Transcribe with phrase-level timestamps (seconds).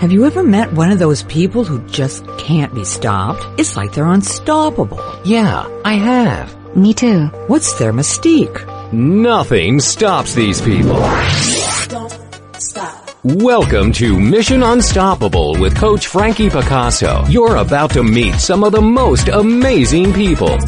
[0.00, 3.42] Have you ever met one of those people who just can't be stopped?
[3.58, 5.00] It's like they're unstoppable.
[5.24, 6.76] Yeah, I have.
[6.76, 7.28] Me too.
[7.46, 8.92] What's their mystique?
[8.92, 10.96] Nothing stops these people.
[11.88, 12.12] Don't
[12.58, 13.10] stop.
[13.24, 17.24] Welcome to Mission Unstoppable with Coach Frankie Picasso.
[17.30, 20.58] You're about to meet some of the most amazing people.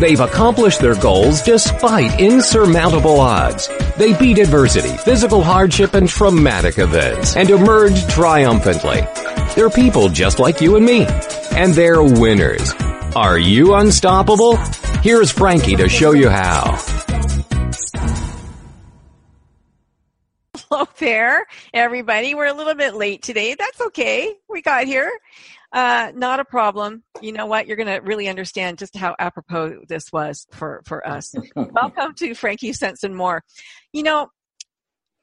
[0.00, 3.68] They've accomplished their goals despite insurmountable odds.
[4.00, 9.02] They beat adversity, physical hardship, and traumatic events and emerge triumphantly.
[9.54, 11.04] They're people just like you and me.
[11.54, 12.72] And they're winners.
[13.14, 14.56] Are you unstoppable?
[15.02, 16.78] Here's Frankie to show you how.
[20.56, 21.44] Hello there,
[21.74, 22.34] everybody.
[22.34, 23.54] We're a little bit late today.
[23.54, 24.34] That's okay.
[24.48, 25.12] We got here.
[25.72, 27.04] Uh, not a problem.
[27.20, 27.68] You know what?
[27.68, 31.32] You're going to really understand just how apropos this was for, for us.
[31.54, 33.44] Welcome to Frankie Sense and More.
[33.92, 34.28] You know,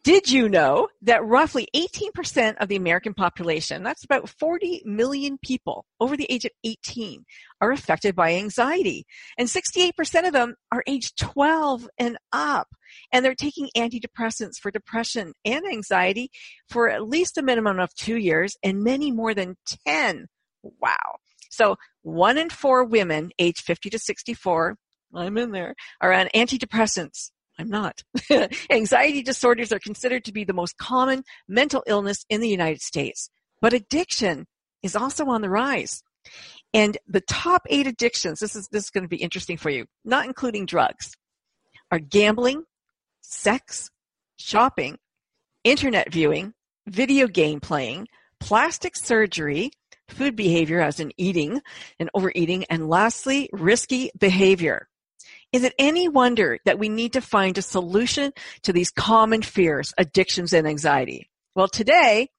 [0.07, 5.85] did you know that roughly 18% of the American population, that's about 40 million people
[5.99, 7.25] over the age of 18,
[7.59, 9.05] are affected by anxiety?
[9.37, 12.69] And 68% of them are age 12 and up.
[13.11, 16.29] And they're taking antidepressants for depression and anxiety
[16.69, 20.27] for at least a minimum of two years and many more than 10.
[20.63, 21.17] Wow.
[21.49, 24.77] So one in four women age 50 to 64,
[25.13, 28.03] I'm in there, are on antidepressants I'm not.
[28.69, 33.29] Anxiety disorders are considered to be the most common mental illness in the United States.
[33.61, 34.45] But addiction
[34.83, 36.03] is also on the rise.
[36.73, 39.85] And the top eight addictions, this is, this is going to be interesting for you,
[40.05, 41.15] not including drugs,
[41.91, 42.63] are gambling,
[43.21, 43.89] sex,
[44.37, 44.97] shopping,
[45.63, 46.53] internet viewing,
[46.87, 48.07] video game playing,
[48.39, 49.71] plastic surgery,
[50.09, 51.61] food behavior as in eating
[51.99, 54.87] and overeating, and lastly, risky behavior.
[55.57, 59.91] Is it any wonder that we need to find a solution to these common fears,
[59.97, 61.31] addictions, and anxiety?
[61.55, 62.29] Well, today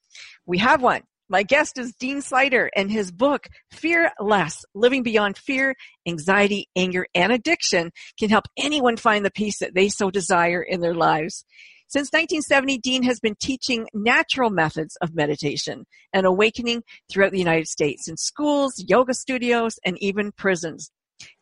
[0.47, 1.03] we have one.
[1.29, 5.75] My guest is Dean Sluyter, and his book, Fear Less Living Beyond Fear,
[6.07, 10.81] Anxiety, Anger, and Addiction, can help anyone find the peace that they so desire in
[10.81, 11.45] their lives.
[11.89, 17.67] Since 1970, Dean has been teaching natural methods of meditation and awakening throughout the United
[17.67, 20.93] States in schools, yoga studios, and even prisons.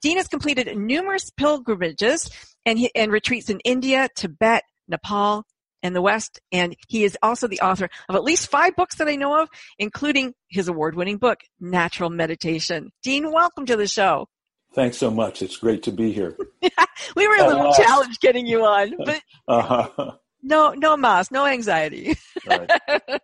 [0.03, 2.31] Dean has completed numerous pilgrimages
[2.65, 5.45] and, he, and retreats in India, Tibet, Nepal,
[5.83, 6.41] and the West.
[6.53, 9.49] And he is also the author of at least five books that I know of,
[9.79, 12.91] including his award-winning book, Natural Meditation.
[13.03, 14.29] Dean, welcome to the show.
[14.75, 15.43] Thanks so much.
[15.43, 16.37] It's great to be here.
[17.17, 20.13] we were a little Uh, challenged getting you on, but Uh-huh.
[20.43, 22.17] no, no mas, no anxiety.
[22.47, 22.71] Right.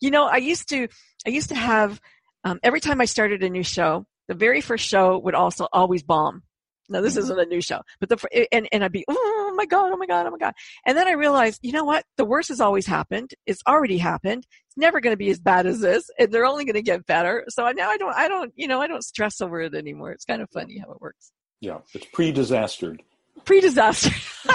[0.00, 0.88] you know, I used to,
[1.26, 2.00] I used to have,
[2.44, 6.02] um, every time I started a new show, the very first show would also always
[6.02, 6.42] bomb.
[6.88, 7.18] Now this Mhm.
[7.18, 10.06] isn't a new show, but the, and, and I'd be, oh my God, oh my
[10.06, 10.54] God, oh my God.
[10.86, 12.04] And then I realized, you know what?
[12.16, 13.32] The worst has always happened.
[13.44, 14.46] It's already happened.
[14.68, 17.04] It's never going to be as bad as this and they're only going to get
[17.06, 17.44] better.
[17.48, 20.12] So now I don't, I don't, you know, I don't stress over it anymore.
[20.12, 21.32] It's kind of funny how it works.
[21.60, 23.00] Yeah, it's pre-disastered.
[23.44, 24.10] Pre-disaster.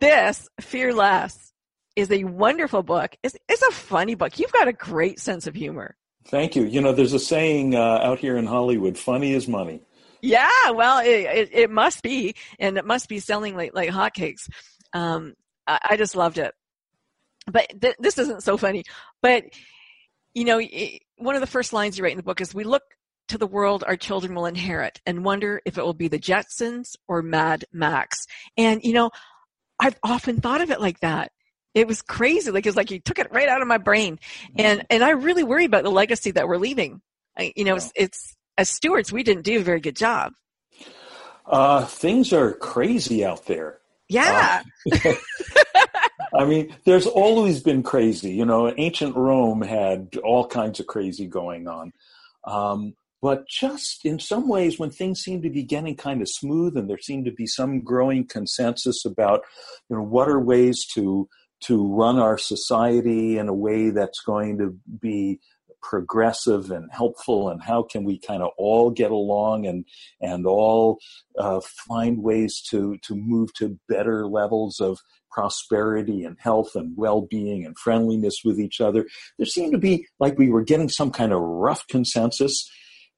[0.00, 1.52] this, Fear Less,
[1.96, 3.16] is a wonderful book.
[3.22, 4.38] It's, it's a funny book.
[4.38, 5.96] You've got a great sense of humor.
[6.26, 6.64] Thank you.
[6.64, 9.80] You know, there's a saying uh, out here in Hollywood: "Funny is money."
[10.22, 14.48] Yeah, well, it, it, it must be, and it must be selling like, like hotcakes.
[14.92, 15.34] Um,
[15.66, 16.52] I, I just loved it.
[17.50, 18.84] But th- this isn't so funny.
[19.22, 19.44] But,
[20.34, 22.64] you know, it, one of the first lines you write in the book is, we
[22.64, 22.82] look
[23.28, 26.96] to the world our children will inherit and wonder if it will be the Jetsons
[27.06, 28.26] or Mad Max.
[28.56, 29.10] And, you know,
[29.78, 31.30] I've often thought of it like that.
[31.76, 32.50] It was crazy.
[32.50, 34.18] Like, it's like you took it right out of my brain.
[34.56, 37.02] And, and I really worry about the legacy that we're leaving.
[37.38, 40.32] I, you know, it's, it's, as stewards, we didn't do a very good job.
[41.44, 43.80] Uh, things are crazy out there.
[44.08, 44.62] Yeah.
[46.34, 48.30] I mean, there's always been crazy.
[48.30, 51.92] You know, ancient Rome had all kinds of crazy going on.
[52.44, 56.74] Um, but just in some ways, when things seem to be getting kind of smooth,
[56.74, 59.42] and there seemed to be some growing consensus about,
[59.90, 61.28] you know, what are ways to
[61.62, 65.40] to run our society in a way that's going to be
[65.82, 69.84] progressive and helpful and how can we kind of all get along and
[70.20, 70.98] and all
[71.38, 74.98] uh, find ways to to move to better levels of
[75.30, 79.06] prosperity and health and well-being and friendliness with each other?
[79.38, 82.68] There seemed to be like we were getting some kind of rough consensus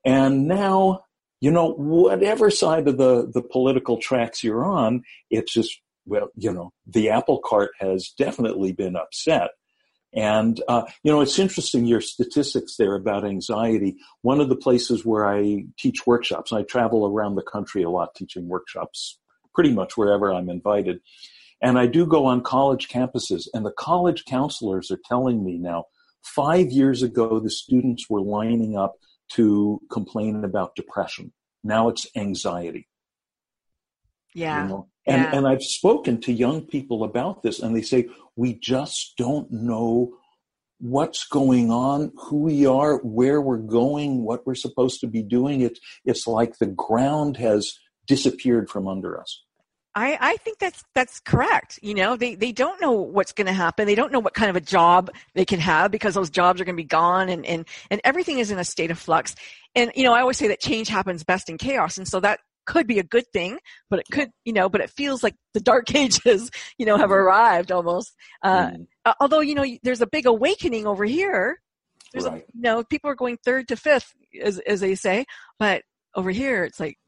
[0.04, 1.00] and now
[1.40, 6.52] you know whatever side of the the political tracks you're on it's just well you
[6.52, 9.50] know the apple cart has definitely been upset
[10.14, 13.96] and, uh, you know, it's interesting your statistics there about anxiety.
[14.22, 18.14] One of the places where I teach workshops, I travel around the country a lot
[18.14, 19.18] teaching workshops,
[19.54, 21.00] pretty much wherever I'm invited.
[21.60, 25.84] And I do go on college campuses, and the college counselors are telling me now,
[26.22, 28.94] five years ago, the students were lining up
[29.32, 31.32] to complain about depression.
[31.62, 32.88] Now it's anxiety.
[34.34, 34.62] Yeah.
[34.62, 34.88] You know?
[35.08, 35.30] And, yeah.
[35.34, 40.12] and I've spoken to young people about this, and they say, we just don't know
[40.78, 45.62] what's going on, who we are, where we're going, what we're supposed to be doing.
[45.62, 47.72] It's, it's like the ground has
[48.06, 49.42] disappeared from under us.
[49.94, 51.80] I, I think that's that's correct.
[51.82, 53.86] You know, they, they don't know what's going to happen.
[53.86, 56.64] They don't know what kind of a job they can have because those jobs are
[56.64, 59.34] going to be gone, and, and and everything is in a state of flux.
[59.74, 62.38] And you know, I always say that change happens best in chaos, and so that
[62.68, 63.58] could be a good thing,
[63.90, 67.10] but it could, you know, but it feels like the dark ages, you know, have
[67.10, 68.14] arrived almost.
[68.42, 68.86] Uh, Mm.
[69.20, 71.62] Although, you know, there's a big awakening over here.
[72.12, 72.44] There's, a, Right.
[72.54, 74.12] you know, people are going third to fifth,
[74.42, 75.24] as, as they say,
[75.58, 75.82] but
[76.14, 76.98] over here, it's like,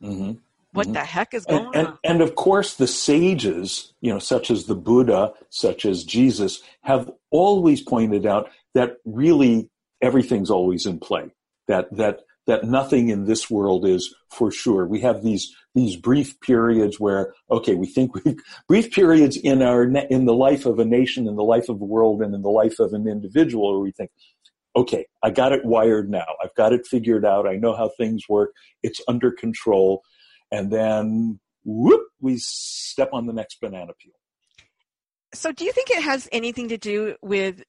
[0.00, 0.38] Mhm.
[0.72, 0.92] what Mhm.
[0.92, 1.98] the heck is going and, and, on?
[2.04, 7.10] and of course the sages you know such as the buddha such as jesus have
[7.30, 9.68] always pointed out that really
[10.00, 11.30] everything's always in play
[11.68, 14.86] that that that nothing in this world is for sure.
[14.86, 18.36] We have these these brief periods where okay we think we
[18.68, 21.84] brief periods in our in the life of a nation in the life of the
[21.84, 24.10] world and in the life of an individual where we think
[24.76, 26.26] okay i got it wired now.
[26.42, 27.46] I've got it figured out.
[27.46, 28.52] I know how things work.
[28.82, 30.02] It's under control.
[30.50, 34.12] And then whoop, we step on the next banana peel.
[35.34, 37.62] So do you think it has anything to do with,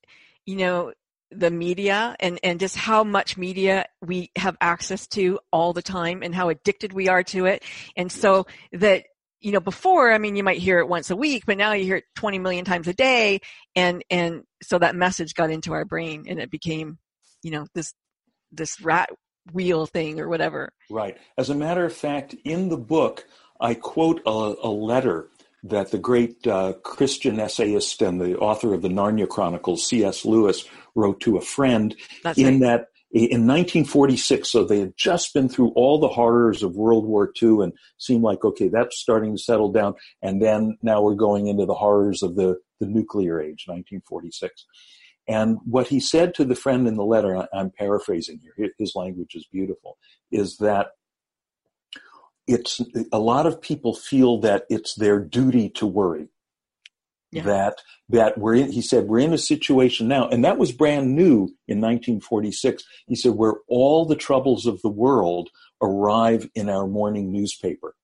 [0.46, 0.92] you know,
[1.34, 6.24] the media and, and just how much media we have access to all the time
[6.24, 7.64] and how addicted we are to it?
[7.96, 9.06] And so that,
[9.40, 11.84] you know, before, I mean, you might hear it once a week, but now you
[11.84, 13.42] hear it 20 million times a day.
[13.76, 16.98] And, and so that message got into our brain and it became,
[17.42, 17.94] you know, this,
[18.52, 19.10] this rat
[19.52, 20.72] wheel thing or whatever.
[20.90, 21.18] Right.
[21.38, 23.26] As a matter of fact, in the book,
[23.60, 25.30] I quote a, a letter
[25.64, 30.26] that the great uh, Christian essayist and the author of the Narnia Chronicles, C.S.
[30.26, 30.66] Lewis,
[30.96, 32.62] wrote to a friend That's in right.
[32.62, 37.32] that in 1946, so they had just been through all the horrors of World War
[37.42, 39.94] II and seemed like, okay, that's starting to settle down.
[40.24, 44.66] And then now we're going into the horrors of the, the nuclear age, 1946.
[45.28, 49.36] And what he said to the friend in the letter, I'm paraphrasing here, his language
[49.36, 49.98] is beautiful,
[50.32, 50.88] is that
[52.48, 52.82] it's
[53.12, 56.30] a lot of people feel that it's their duty to worry.
[57.34, 57.44] Yeah.
[57.44, 61.16] That that we're in, he said we're in a situation now, and that was brand
[61.16, 62.84] new in 1946.
[63.08, 65.50] He said where all the troubles of the world
[65.82, 67.96] arrive in our morning newspaper,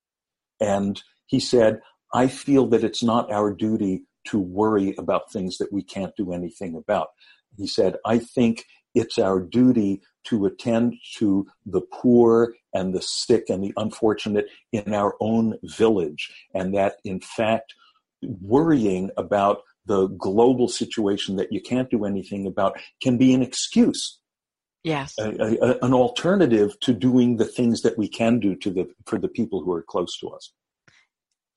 [0.59, 1.81] and he said
[2.13, 6.33] I feel that it's not our duty to worry about things that we can't do
[6.33, 7.09] anything about.
[7.55, 8.65] He said I think
[8.95, 14.93] it's our duty to attend to the poor and the sick and the unfortunate in
[14.93, 17.75] our own village, and that in fact,
[18.21, 24.19] worrying about the global situation that you can't do anything about can be an excuse,
[24.83, 25.15] Yes.
[25.19, 29.17] a, a, an alternative to doing the things that we can do to the for
[29.17, 30.53] the people who are close to us.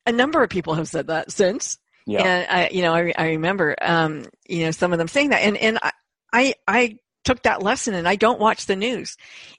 [0.07, 1.79] A number of people have said that since.
[2.05, 5.31] Yeah, And I, you know, I, I remember, um, you know, some of them saying
[5.31, 5.93] that, and and I,
[6.33, 9.17] I, I took that lesson, and I don't watch the news.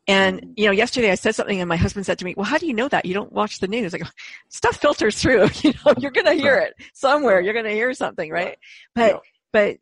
[0.08, 0.54] And Mhm.
[0.58, 2.68] you know, yesterday I said something, and my husband said to me, "Well, how do
[2.68, 4.06] you know that you don't watch the news?" I go,
[4.50, 5.48] "Stuff filters through.
[5.64, 7.40] You know, you're going to hear it somewhere.
[7.42, 8.58] You're going to hear something, right?"
[8.96, 9.78] But but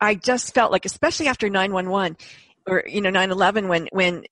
[0.00, 2.16] I just felt like, especially after nine one one,
[2.66, 4.24] or you know, nine eleven, when when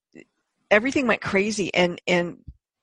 [0.70, 2.38] everything went crazy, and and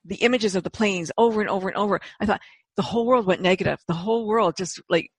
[0.06, 2.42] the images of the planes over and over and over, I thought
[2.76, 3.80] the whole world went negative.
[3.88, 5.12] The whole world just like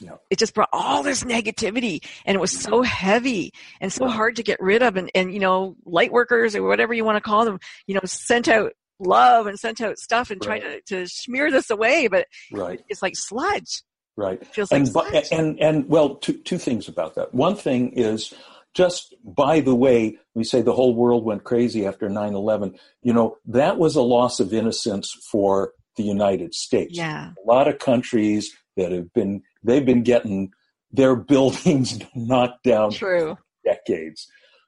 [0.00, 0.16] Yeah.
[0.28, 4.42] it just brought all this negativity and it was so heavy and so hard to
[4.42, 7.44] get rid of and, and you know light workers or whatever you want to call
[7.44, 11.50] them you know sent out love and sent out stuff and tried to, to smear
[11.50, 13.82] this away but right, it's like sludge
[14.16, 14.40] right.
[14.40, 17.34] it feels like and, bu- sludge and and well, two two things about that.
[17.34, 18.32] One thing is
[18.74, 22.78] just by the way, we say the whole world went crazy after 9/11.
[23.02, 26.96] You know, that was a loss of innocence for the United States.
[26.96, 30.52] yeah A lot of countries that have been they've been getting
[30.90, 34.26] their buildings knocked down true decades.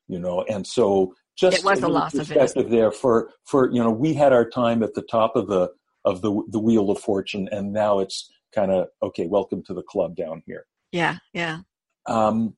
[0.08, 3.82] You know, and so just It was a loss of perspective there for for you
[3.82, 5.70] know we had our time at the top of the
[6.04, 9.26] of the the wheel of fortune, and now it's kind of okay.
[9.26, 10.66] Welcome to the club down here.
[10.92, 11.60] yeah yeah
[12.06, 12.56] Um,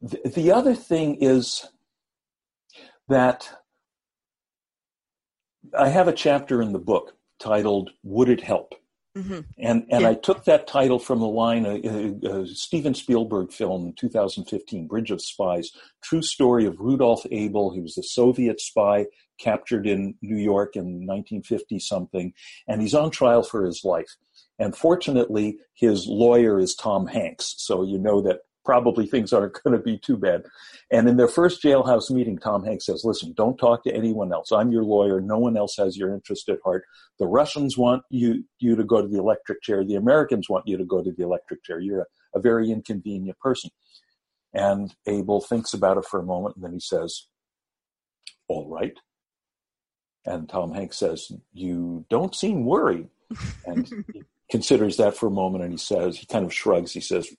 [0.00, 1.66] the, the other thing is
[3.08, 3.48] that
[5.78, 8.74] I have a chapter in the book titled "Would It Help,"
[9.16, 10.10] hmm and and Yeah.
[10.10, 14.86] I took that title from the line a, a, a Steven Spielberg film in 2015,
[14.86, 15.70] Bridge of Spies,
[16.02, 17.72] true story of Rudolf Abel.
[17.72, 19.06] He was a Soviet spy
[19.40, 22.32] captured in New York in 1950 something,
[22.66, 24.16] and he's on trial for his life.
[24.58, 29.74] And fortunately, his lawyer is Tom Hanks, so you know that probably things aren't going
[29.74, 30.44] to be too bad.
[30.90, 34.52] And in their first jailhouse meeting, Tom Hanks says, listen, don't talk to anyone else.
[34.52, 35.22] I'm your lawyer.
[35.22, 36.84] No one else has your interest at heart.
[37.18, 39.86] The Russians want you, you to go to the electric chair.
[39.86, 41.80] The Americans want you to go to the electric chair.
[41.80, 43.70] You're a, a very inconvenient person.
[44.52, 47.26] And Abel thinks about it for a moment and then he says,
[48.48, 48.98] all right.
[50.26, 53.08] And Tom Hanks says, you don't seem worried.
[53.64, 56.92] And he considers that for a moment and he says, he kind of shrugs.
[56.92, 57.30] He says,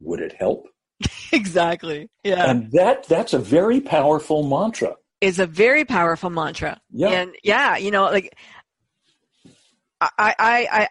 [0.00, 0.68] would it help?
[1.32, 2.08] exactly.
[2.24, 2.50] Yeah.
[2.50, 4.96] And that that's a very powerful mantra.
[5.20, 6.80] Is a very powerful mantra.
[6.90, 7.08] Yeah.
[7.08, 8.36] And yeah, you know, like
[10.00, 10.88] I I I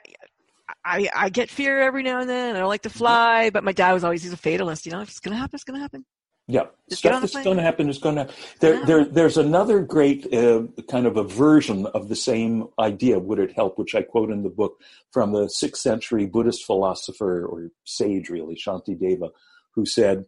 [0.83, 2.55] I, I get fear every now and then.
[2.55, 4.85] I don't like to fly, but my dad was always he's a fatalist.
[4.85, 6.05] You know, if it's gonna happen, it's gonna happen.
[6.49, 8.29] Yeah, Just stuff that's going to happen is going to.
[8.61, 8.85] There, Yeah.
[8.85, 13.19] there, there's another great uh, kind of a version of the same idea.
[13.19, 13.77] Would it help?
[13.77, 18.55] Which I quote in the book from the sixth century Buddhist philosopher or sage, really,
[18.55, 19.31] Shantideva,
[19.71, 20.25] who said,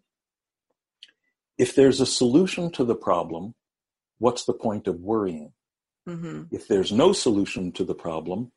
[1.57, 3.55] "If there's a solution to the problem,
[4.17, 5.53] what's the point of worrying?
[6.05, 8.51] hmm If there's no solution to the problem,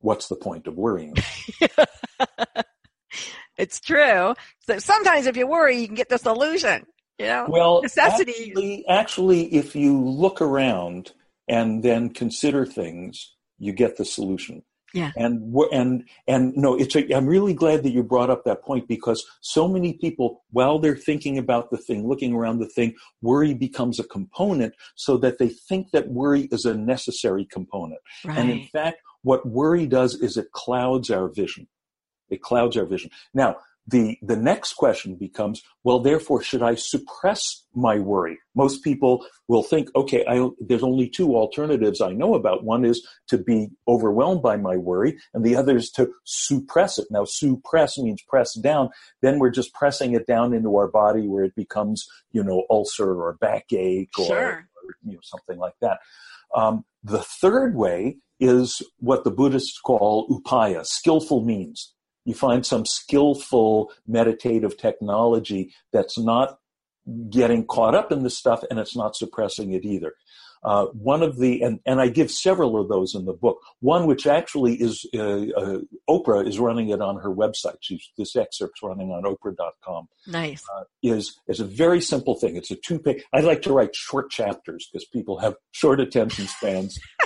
[0.00, 1.14] what's the point of worrying?"
[3.56, 4.34] it's true.
[4.66, 6.86] So sometimes if you worry, you can get the solution.
[7.18, 8.50] Know, Well, necessity.
[8.50, 11.12] Actually, actually, if you look around
[11.48, 14.62] and then consider things, you get the solution.
[14.94, 15.10] Yeah.
[15.16, 16.94] And and and no, it's.
[16.94, 20.78] A, I'm really glad that you brought up that point because so many people, while
[20.78, 25.38] they're thinking about the thing, looking around the thing, worry becomes a component, so that
[25.38, 28.00] they think that worry is a necessary component.
[28.24, 28.38] right.
[28.38, 31.66] And in fact, what worry does is it clouds our vision.
[32.30, 33.10] It clouds our vision.
[33.34, 37.40] Now, the, the next question becomes, well, therefore, should I suppress
[37.74, 38.38] my worry?
[38.54, 42.64] Most people will think, okay, I, there's only two alternatives I know about.
[42.64, 47.08] One is to be overwhelmed by my worry, and the other is to suppress it.
[47.10, 48.88] Now, suppress means press down.
[49.20, 53.20] Then we're just pressing it down into our body where it becomes, you know, ulcer
[53.20, 54.36] or backache or, Sure.
[54.36, 55.98] or you know, something like that.
[56.54, 61.93] Um, the third way is what the Buddhists call upaya, skillful means.
[62.24, 66.58] You find some skillful meditative technology that's not
[67.28, 70.14] getting caught up in this stuff and it's not suppressing it either.
[70.64, 73.58] Uh, one of the, and, and I give several of those in the book.
[73.80, 75.78] One which actually is, uh, uh,
[76.08, 77.76] Oprah is running it on her website.
[77.80, 80.64] She's, this excerpt's running on oprah.com nice.
[81.02, 82.56] is is a very simple thing.
[82.56, 83.22] It's a two page.
[83.34, 86.98] I like to write short chapters because people have short attention spans.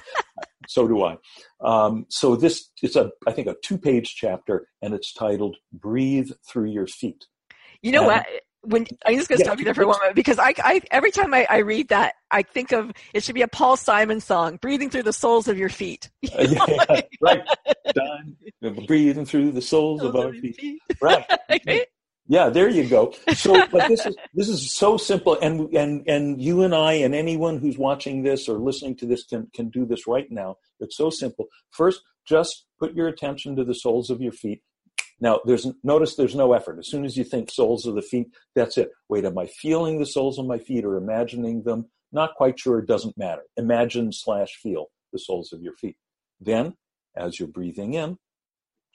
[0.69, 1.17] so do I.
[1.61, 6.31] Um, so this it's a I think a two page chapter, and it's titled "Breathe
[6.47, 7.27] Through Your Feet."
[7.83, 8.27] You know Um, what?
[8.63, 10.83] When I'm just going to yeah, stop you there for a moment because I, I
[10.91, 14.21] every time I, I read that, I think of it should be a Paul Simon
[14.21, 17.43] song, "Breathing through the soles of your feet." Uh, yeah, right.
[17.95, 18.37] Done.
[18.87, 20.81] Breathing through the soles of our feet.
[21.01, 21.25] Right.
[22.31, 23.15] Yeah, there you go.
[23.35, 27.15] So, but this is this is so simple, and and and you and I and
[27.15, 30.57] anyone who's watching this or listening to this can can do this right now.
[30.79, 31.47] It's so simple.
[31.71, 34.63] First, just put your attention to the soles of your feet.
[35.21, 36.79] Now, there's notice there's no effort.
[36.79, 38.91] As soon as you think soles of the feet, that's it.
[39.09, 41.87] Wait, am I feeling the soles of my feet or imagining them?
[42.13, 42.79] Not quite sure.
[42.79, 43.43] It doesn't matter.
[43.57, 45.97] Imagine slash feel the soles of your feet.
[46.41, 46.75] Then,
[47.17, 48.19] as you're breathing in,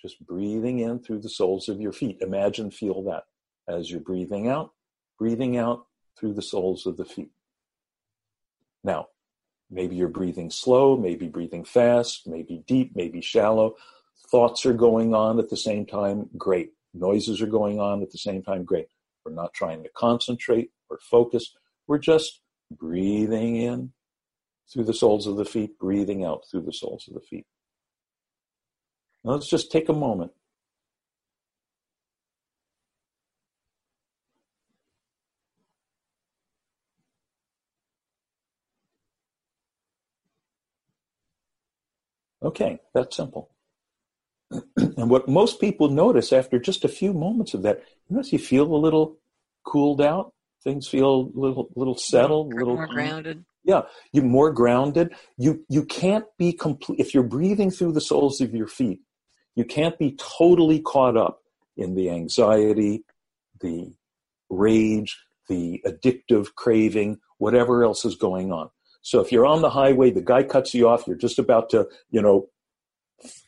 [0.04, 2.18] just breathing in through the soles of your feet.
[2.22, 3.24] Imagine, feel that.
[3.68, 4.72] As you're breathing out,
[5.18, 5.86] breathing out
[6.20, 7.32] through the soles of the feet.
[8.84, 9.08] Now,
[9.72, 13.76] maybe you're breathing slow, maybe breathing fast, maybe deep, maybe shallow.
[14.30, 16.74] Thoughts are going on at the same time, great.
[16.94, 18.88] Noises are going on at the same time, great.
[19.26, 21.56] We're not trying to concentrate or focus.
[21.88, 23.94] We're just breathing in
[24.72, 27.46] through the soles of the feet, breathing out through the soles of the feet.
[29.24, 30.32] Now let's just take a moment.
[42.44, 43.50] Okay, that's simple.
[44.77, 48.39] and what most people notice after just a few moments of that, you notice you
[48.39, 49.18] feel a little
[49.65, 50.34] cooled out.
[50.63, 53.46] Things feel a little, little settled, a little more grounded.
[53.63, 55.13] yeah, you're more grounded.
[55.38, 59.01] You you can't be complete if you're breathing through the soles of your feet.
[59.56, 61.42] You can't be totally caught up
[61.78, 63.04] in the anxiety,
[63.60, 63.94] the
[64.50, 65.18] rage,
[65.48, 68.70] the addictive craving, whatever else is going on.
[69.02, 71.88] So if you're on the highway, the guy cuts you off, you're just about to,
[72.10, 72.50] you know,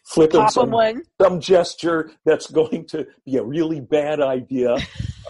[0.06, 1.04] flip him some one.
[1.22, 4.78] some gesture that's going to be a really bad idea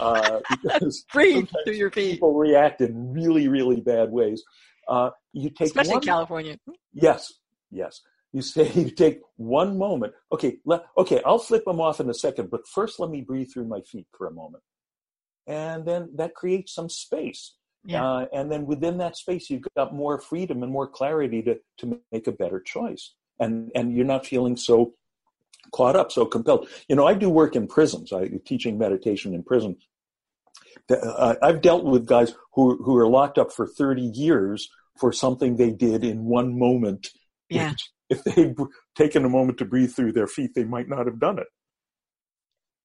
[0.00, 4.42] uh, because Breathe through your feet, people react in really, really bad ways.
[4.88, 6.58] Uh, you take especially one, in California.
[6.92, 7.32] yes,
[7.70, 8.00] yes.
[8.36, 10.12] You say you take one moment.
[10.30, 13.48] Okay, le, okay, I'll flip them off in a second, but first let me breathe
[13.52, 14.62] through my feet for a moment,
[15.46, 17.54] and then that creates some space.
[17.84, 18.04] Yeah.
[18.04, 22.00] Uh, and then within that space, you've got more freedom and more clarity to to
[22.12, 24.94] make a better choice, and and you're not feeling so
[25.72, 26.68] caught up, so compelled.
[26.88, 28.12] You know, I do work in prisons.
[28.12, 29.76] I teaching meditation in prison.
[30.90, 34.68] Uh, I've dealt with guys who who are locked up for 30 years
[35.00, 37.08] for something they did in one moment.
[37.48, 37.70] Yeah.
[37.70, 38.54] which if they'd
[38.96, 41.46] taken a moment to breathe through their feet, they might not have done it.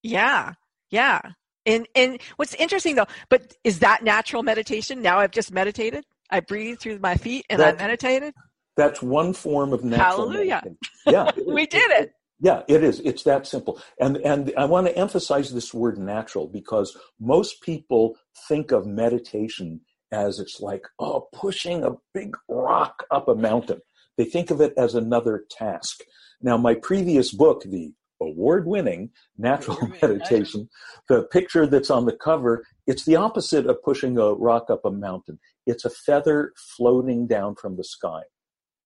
[0.03, 0.53] Yeah.
[0.89, 1.21] Yeah.
[1.65, 5.01] And and what's interesting though, but is that natural meditation?
[5.01, 6.03] Now I've just meditated.
[6.29, 8.33] I breathe through my feet and I meditated.
[8.77, 10.61] That's one form of natural Hallelujah.
[10.63, 10.77] medicine.
[11.05, 12.13] Yeah, We did it.
[12.39, 12.99] Yeah, it is.
[13.01, 13.79] It's that simple.
[13.99, 19.81] And and I want to emphasize this word natural because most people think of meditation
[20.11, 23.79] as it's like, oh, pushing a big rock up a mountain.
[24.17, 26.01] They think of it as another task.
[26.41, 30.69] Now, my previous book, the award winning Natural Meditation,
[31.09, 34.91] the picture that's on the cover, it's the opposite of pushing a rock up a
[34.91, 35.39] mountain.
[35.65, 38.21] It's a feather floating down from the sky.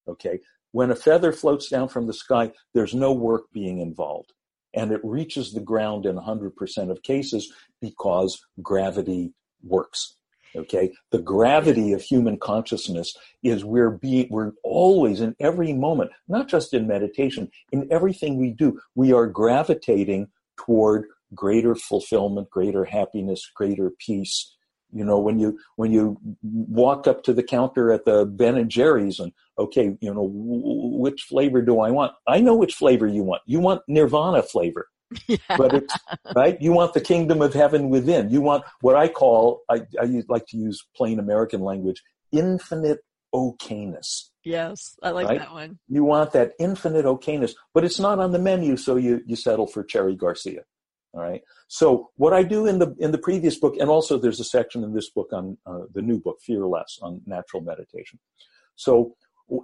[0.08, 0.40] Okay.
[0.72, 4.34] When a feather floats down from the sky, there's no work being involved.
[4.74, 7.52] And it reaches the ground in 100% of cases
[7.82, 10.18] because gravity works.
[10.56, 10.92] Okay.
[11.12, 16.88] The gravity of human consciousness is we're we're always in every moment, not just in
[16.88, 24.56] meditation, in everything we do, we are gravitating toward greater fulfillment, greater happiness, greater peace.
[24.94, 28.70] You know, when you when you walk up to the counter at the Ben and
[28.70, 32.14] Jerry's and okay, you know, which flavor do I want?
[32.28, 33.42] I know which flavor you want.
[33.46, 34.88] You want Nirvana flavor,
[35.28, 35.38] Yeah.
[35.58, 35.96] but it's
[36.36, 36.60] right.
[36.62, 38.30] You want the kingdom of heaven within.
[38.30, 43.00] You want what I call I, I like to use plain American language: infinite
[43.34, 44.30] okayness.
[44.44, 44.96] Yes.
[45.02, 45.40] I like Right?
[45.40, 45.80] that one.
[45.90, 49.68] You want that infinite okayness, but it's not on the menu, so you you settle
[49.68, 50.62] for Cherry Garcia.
[51.14, 51.42] All right.
[51.68, 54.84] So what I do in the in the previous book, and also there's a section
[54.84, 58.20] in this book on uh, the new book, Fear Less, on natural meditation.
[58.76, 59.16] So,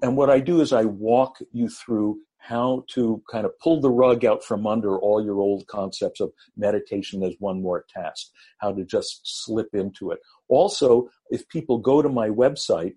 [0.02, 3.90] and what I do is I walk you through how to kind of pull the
[3.90, 8.74] rug out from under all your old concepts of meditation as one more task, how
[8.74, 10.20] to just slip into it.
[10.48, 12.96] Also, if people go to my website,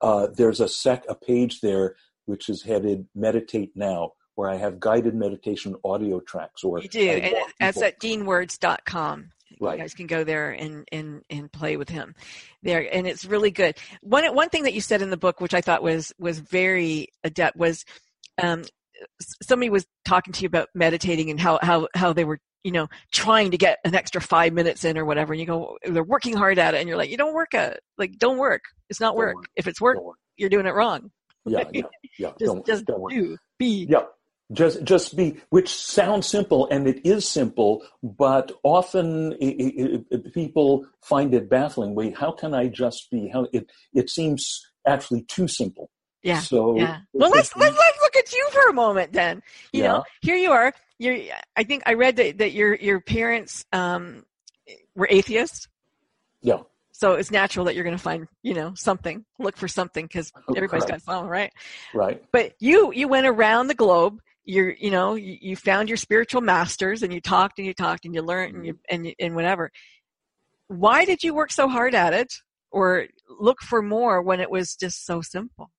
[0.00, 1.96] uh, there's a sec a page there
[2.26, 6.62] which is headed "Meditate Now," where I have guided meditation audio tracks.
[6.64, 7.08] Or You do.
[7.08, 9.32] And that's at deanwords.com.
[9.60, 9.78] Right.
[9.78, 12.14] You guys can go there and, and, and play with him
[12.62, 12.86] there.
[12.92, 13.76] And it's really good.
[14.02, 17.08] One, one thing that you said in the book, which I thought was, was very
[17.24, 17.84] adept was,
[18.42, 18.64] um,
[19.42, 22.88] somebody was talking to you about meditating and how, how, how they were, you know,
[23.12, 25.32] trying to get an extra five minutes in or whatever.
[25.32, 26.78] And you go, they're working hard at it.
[26.78, 27.80] And you're like, you don't work at.
[27.98, 28.62] Like, don't work.
[28.90, 29.36] It's not work.
[29.36, 29.46] work.
[29.54, 31.10] If it's work, Don't you're doing it wrong.
[31.44, 31.82] Yeah, yeah,
[32.18, 32.32] yeah.
[32.38, 33.86] Just, don't, just don't do, be.
[33.88, 34.02] Yeah.
[34.52, 40.30] Just, just be, which sounds simple, and it is simple, but often i i i
[40.32, 41.96] people find it baffling.
[41.96, 43.28] Wait, how can I just be?
[43.28, 45.90] How it it seems actually too simple.
[46.22, 46.38] Yeah.
[46.38, 47.00] So Yeah.
[47.12, 49.42] Well, let's, let's let's look at you for a moment then.
[49.72, 49.88] You Yeah.
[49.88, 50.72] know, here you are.
[50.98, 51.18] You're.
[51.56, 54.24] I think I read that that your your parents um
[54.94, 55.66] were atheists,
[56.40, 56.60] yeah,
[56.92, 59.24] so it's natural that you're going to find you know something.
[59.38, 61.04] Look for something because Oh, everybody's correct.
[61.04, 61.52] got some, right?
[61.94, 62.22] right.
[62.32, 64.20] But you you went around the globe.
[64.46, 68.04] You're you know you, you found your spiritual masters and you talked and you talked
[68.04, 68.94] and you learned and you mm-hmm.
[68.94, 69.70] and and whatever.
[70.68, 72.32] Why did you work so hard at it,
[72.70, 75.70] or look for more when it was just so simple?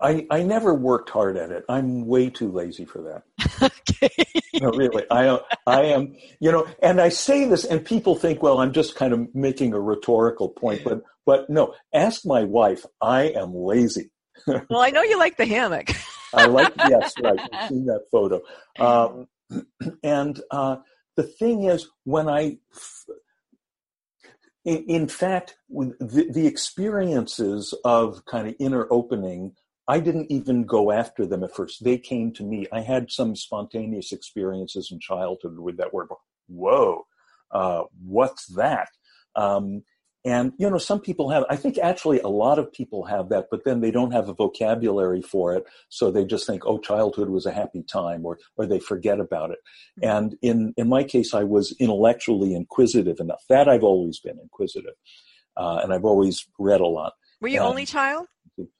[0.00, 1.64] I I never worked hard at it.
[1.68, 3.72] I'm way too lazy for that.
[3.90, 4.24] okay.
[4.60, 5.04] no, really.
[5.10, 8.94] I I am, you know, and I say this, and people think, well, I'm just
[8.94, 11.74] kind of making a rhetorical point, but but no.
[11.92, 12.84] Ask my wife.
[13.00, 14.10] I am lazy.
[14.70, 15.90] Well, I know you like the hammock.
[16.32, 17.38] I like yes, right.
[17.52, 18.40] You've seen that photo.
[18.78, 19.28] Um,
[20.02, 20.76] and uh,
[21.16, 22.58] the thing is, when I,
[24.64, 29.54] in, in fact, with the, the experiences of kind of inner opening,
[29.86, 31.82] I didn't even go after them at first.
[31.82, 32.66] They came to me.
[32.70, 36.08] I had some spontaneous experiences in childhood with that word.
[36.46, 37.06] Whoa,
[37.50, 38.88] uh, what's that?
[39.34, 39.84] Um,
[40.24, 41.44] and you know, some people have.
[41.48, 44.34] I think actually a lot of people have that, but then they don't have a
[44.34, 48.66] vocabulary for it, so they just think, "Oh, childhood was a happy time," or or
[48.66, 49.58] they forget about it.
[50.02, 53.44] And in in my case, I was intellectually inquisitive enough.
[53.48, 54.94] That I've always been inquisitive,
[55.56, 57.12] uh, and I've always read a lot.
[57.40, 57.66] Were you Yeah.
[57.68, 58.26] only child?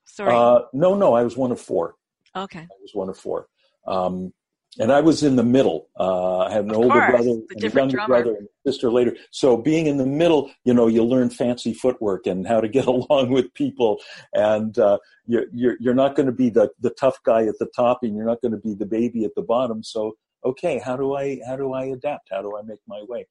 [0.07, 0.35] Sorry.
[0.35, 1.95] Uh, no, no, I was one of four.
[2.35, 2.61] okay.
[2.61, 3.47] I was one of four.
[3.87, 4.33] Um,
[4.79, 5.89] and I was in the middle.
[5.99, 8.07] Uh, I had an Of older course, brother, and a younger drummer.
[8.07, 9.17] brother, and a sister later.
[9.31, 12.87] So being in the middle, you know, you learn fancy footwork and how to get
[12.95, 14.01] along with people,
[14.33, 17.69] and uh, you're, you're you're not going to be the the tough guy at the
[17.75, 19.83] top, and you're not going to be the baby at the bottom.
[19.83, 20.15] So
[20.45, 22.29] okay, how do I how do I adapt?
[22.31, 23.27] How do I make my way?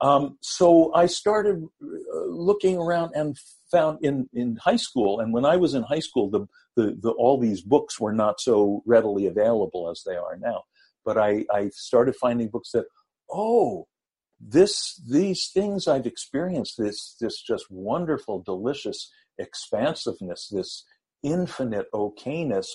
[0.00, 3.36] Um, so I started uh, looking around and
[3.70, 7.10] found in, in high school, and when I was in high school, the, the, the,
[7.10, 10.62] all these books were not so readily available as they are now.
[11.04, 12.86] But I, I started finding books that,
[13.30, 13.88] oh,
[14.40, 20.84] this these things I've experienced, this this just wonderful, delicious expansiveness, this
[21.22, 22.66] infinite okayness.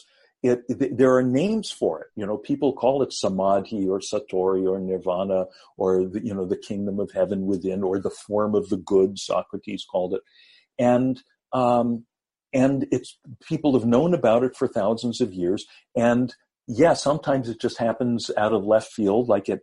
[0.44, 2.08] It, it, there are names for it.
[2.16, 5.46] You know, people call it samadhi or satori or nirvana
[5.78, 9.18] or the, you know the kingdom of heaven within or the form of the good.
[9.18, 10.22] Socrates called it,
[10.78, 11.22] and
[11.54, 12.06] um,
[12.54, 15.66] and it's people have known about it for thousands of years.
[15.96, 16.36] And
[16.68, 19.62] yeah, sometimes it just happens out of left field, like it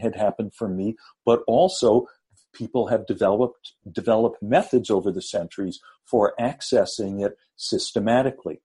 [0.00, 0.96] had happened for me.
[1.24, 2.06] But also,
[2.54, 8.60] people have developed developed methods over the centuries for accessing it systematically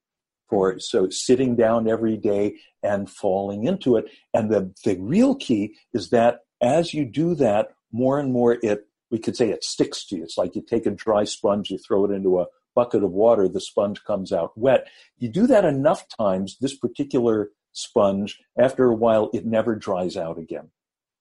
[0.50, 4.06] for so sitting down every day and falling into it.
[4.34, 8.88] And the the real key is that as you do that more and more it
[9.12, 10.24] we could say it sticks to you.
[10.24, 13.48] It's like you take a dry sponge you throw it into a bucket of water
[13.48, 14.88] the sponge comes out wet.
[15.18, 20.38] You do that enough times this particular sponge after a while it never dries out
[20.38, 20.70] again.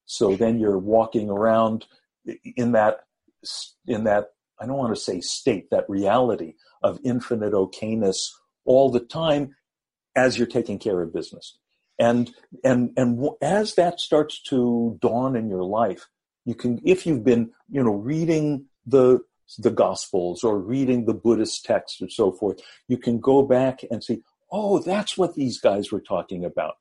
[0.05, 1.85] So then you're walking around
[2.55, 3.01] in that
[3.87, 8.29] in that i don't want to say state that reality of infinite okayness
[8.69, 9.55] all the time
[10.15, 11.57] as you're taking care of business.
[11.97, 12.31] And
[12.63, 16.07] and and as that starts to dawn in your life,
[16.45, 19.19] you can if you've been, you know, reading the
[19.57, 24.03] the gospels or reading the Buddhist texts and so forth, you can go back and
[24.03, 26.75] see, oh, that's what these guys were talking about.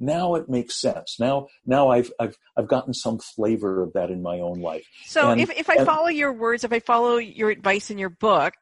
[0.00, 1.16] Now it makes sense.
[1.18, 4.86] Now now I've I've I've gotten some flavor of that in my own life.
[5.06, 7.98] So And- if, if I and- follow your words, if I follow your advice in
[7.98, 8.54] your book,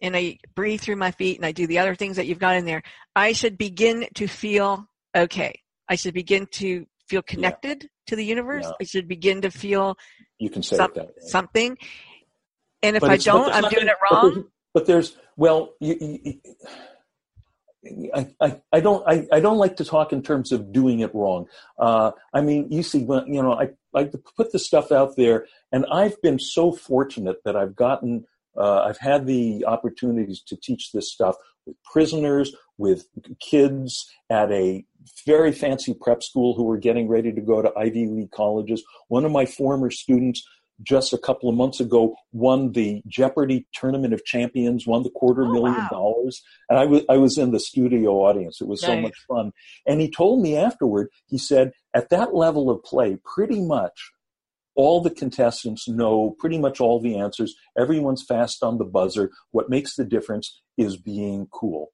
[0.00, 2.56] and I breathe through my feet and I do the other things that you've got
[2.56, 2.82] in there,
[3.14, 5.60] I should begin to feel okay.
[5.88, 8.64] I should begin to feel connected to the universe.
[8.66, 8.72] Yeah.
[8.80, 9.96] I should begin to feel
[10.38, 11.76] You can say some- that something.
[12.82, 14.30] And if But I don't, I'm doing it but wrong.
[14.34, 16.40] there's- But there's well, you, you-
[18.14, 21.14] I, I, I don't I, I don't like to talk in terms of doing it
[21.14, 21.46] wrong.
[21.78, 25.46] Uh, I mean, you see, when you know, I I put the stuff out there,
[25.72, 30.92] and I've been so fortunate that I've gotten uh, I've had the opportunities to teach
[30.92, 33.06] this stuff with prisoners, with
[33.38, 34.84] kids at a
[35.26, 38.82] very fancy prep school who were getting ready to go to Ivy League colleges.
[39.08, 40.46] One of my former students
[40.82, 45.44] just a couple of months ago won the Jeopardy Tournament of Champions, won the quarter
[45.44, 45.88] Oh, million wow.
[45.90, 48.60] dollars, and I was I was in the studio audience.
[48.60, 49.52] It was so much fun.
[49.86, 54.12] And he told me afterward, he said, at that level of play, pretty much
[54.76, 57.54] all the contestants know pretty much all the answers.
[57.78, 59.30] Everyone's fast on the buzzer.
[59.50, 61.92] What makes the difference is being cool,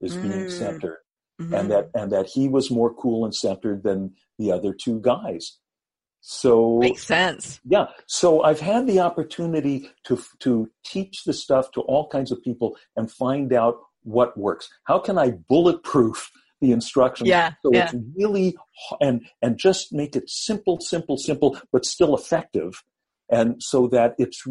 [0.00, 0.50] is being Mm.
[0.50, 0.98] centered
[1.40, 1.58] Mhm.
[1.58, 5.56] and that and that he was more cool and centered than the other two guys.
[6.20, 7.60] So Makes sense.
[7.64, 12.42] yeah, so I've had the opportunity to to teach the stuff to all kinds of
[12.42, 14.68] people and find out what works.
[14.84, 16.30] How can I bulletproof
[16.60, 17.84] the instructions Yeah, so yeah.
[17.84, 18.56] it's really
[19.00, 22.82] and and just make it simple, simple, simple, but still effective,
[23.30, 24.42] and so that it's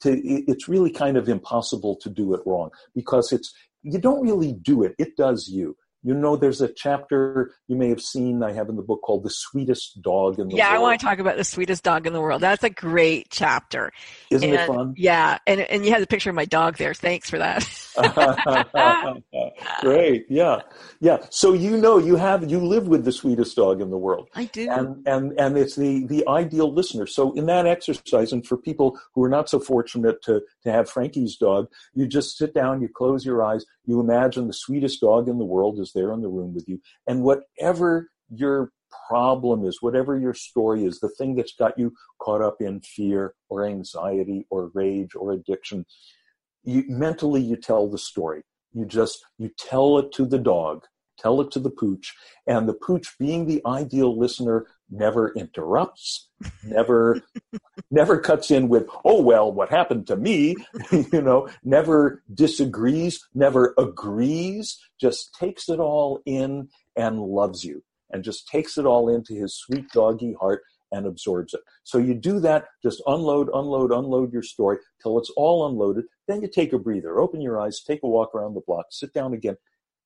[0.00, 4.52] to, it's really kind of impossible to do it wrong because it's you don't really
[4.52, 5.76] do it; it does you.
[6.02, 9.22] You know, there's a chapter you may have seen I have in the book called
[9.24, 10.58] "The Sweetest Dog in the World.
[10.58, 12.40] Yeah, I want to talk about the sweetest dog in the world.
[12.42, 13.92] That's a great chapter.
[14.30, 14.94] Isn't it fun?
[14.96, 16.92] Yeah, and and you had a picture of my dog there.
[16.94, 17.68] Thanks for that.
[19.80, 20.62] Great, yeah,
[21.00, 21.18] yeah.
[21.30, 24.46] So you know you have you live with the sweetest dog in the world, I
[24.46, 24.68] do.
[24.70, 27.06] and and and it's the the ideal listener.
[27.06, 30.90] So in that exercise, and for people who are not so fortunate to to have
[30.90, 35.28] Frankie's dog, you just sit down, you close your eyes, you imagine the sweetest dog
[35.28, 38.72] in the world is there in the room with you, and whatever your
[39.08, 43.34] problem is, whatever your story is, the thing that's got you caught up in fear
[43.48, 45.84] or anxiety or rage or addiction,
[46.64, 48.42] you mentally you tell the story.
[48.72, 50.84] You just you tell it to the dog,
[51.18, 52.14] tell it to the pooch,
[52.46, 56.28] and the pooch, being the ideal listener, never interrupts,
[56.62, 57.22] never
[57.90, 60.54] never cuts in with, "Oh well, what happened to me?"
[60.92, 68.22] you know, never disagrees, never agrees, just takes it all in and loves you, and
[68.22, 71.60] just takes it all into his sweet doggy heart and absorbs it.
[71.84, 76.04] So you do that, just unload, unload, unload your story till it's all unloaded.
[76.28, 79.14] Then you take a breather, open your eyes, take a walk around the block, sit
[79.14, 79.56] down again.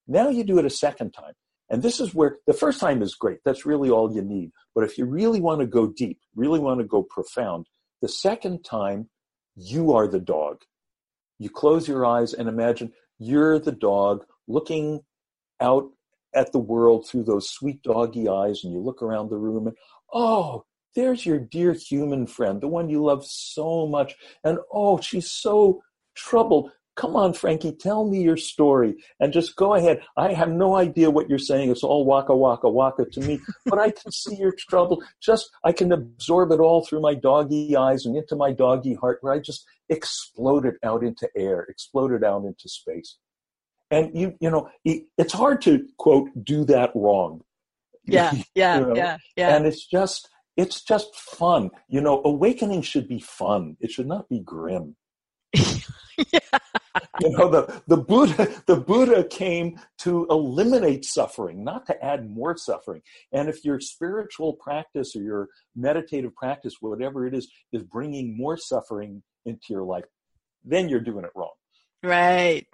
[0.06, 1.34] Now you do it a second time.
[1.68, 3.38] And this is where the first time is great.
[3.44, 4.52] That's really all you need.
[4.74, 7.66] But if you really want to go deep, really want to go profound,
[8.02, 9.08] the second time,
[9.56, 10.62] you are the dog.
[11.38, 15.00] You close your eyes and imagine you're the dog looking
[15.60, 15.90] out
[16.34, 19.76] at the world through those sweet doggy eyes, and you look around the room and,
[20.12, 24.14] oh, there's your dear human friend, the one you love so much.
[24.44, 25.82] And oh, she's so
[26.14, 26.70] troubled.
[26.96, 30.00] Come on, Frankie, tell me your story and just go ahead.
[30.16, 31.70] I have no idea what you're saying.
[31.70, 35.02] It's all waka waka waka to me, but I can see your trouble.
[35.20, 39.18] Just, I can absorb it all through my doggy eyes and into my doggy heart
[39.20, 43.18] where I just exploded out into air, exploded out into space.
[43.90, 47.42] And you, you know, it's hard to quote, do that wrong.
[48.08, 48.94] Yeah, yeah, you know?
[48.94, 49.56] yeah, yeah.
[49.56, 51.70] And it's just, it's just fun.
[51.88, 53.76] You know, awakening should be fun.
[53.80, 54.94] It should not be grim.
[57.20, 62.56] You know, the, the Buddha, the Buddha came to eliminate suffering, not to add more
[62.56, 63.02] suffering.
[63.32, 68.56] And if your spiritual practice or your meditative practice, whatever it is, is bringing more
[68.56, 70.04] suffering into your life,
[70.64, 71.54] then you're doing it wrong.
[72.02, 72.66] Right.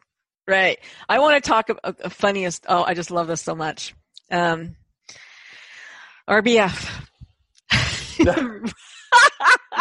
[0.46, 0.78] Right.
[1.08, 2.66] I want to talk about the funniest.
[2.68, 3.94] Oh, I just love this so much.
[4.30, 4.76] Um,
[6.28, 7.06] RBF.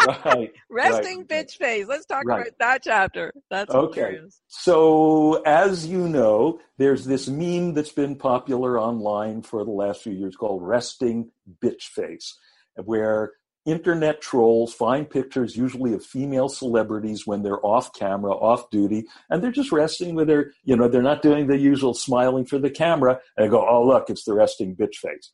[0.08, 1.28] right, Resting right.
[1.28, 1.88] bitch face.
[1.88, 2.42] Let's talk right.
[2.42, 3.34] about that chapter.
[3.50, 4.02] That's okay.
[4.02, 4.42] Hilarious.
[4.48, 10.14] So, as you know, there's this meme that's been popular online for the last few
[10.14, 12.38] years called resting bitch face,
[12.76, 13.32] where
[13.66, 19.44] internet trolls find pictures usually of female celebrities when they're off camera off duty and
[19.44, 22.72] they're just resting with their you know they're not doing the usual smiling for the
[22.72, 25.32] camera and they go oh look it's the resting bitch face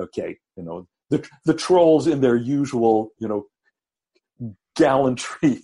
[0.00, 3.44] okay you know the the trolls in their usual you know
[4.76, 5.62] gallantry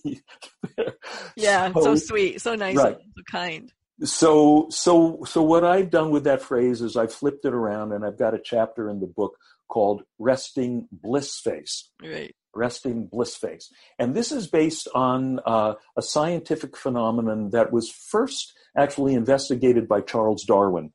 [1.36, 2.96] yeah so, so, sweet so nice right.
[2.96, 3.72] so kind
[4.02, 8.04] so so so what i've done with that phrase is i've flipped it around and
[8.04, 9.36] i've got a chapter in the book
[9.72, 11.90] called Resting Bliss Face.
[12.02, 12.36] Right.
[12.54, 13.72] Resting Bliss Face.
[13.98, 20.02] And this is based on uh, a scientific phenomenon that was first actually investigated by
[20.02, 20.92] Charles Darwin,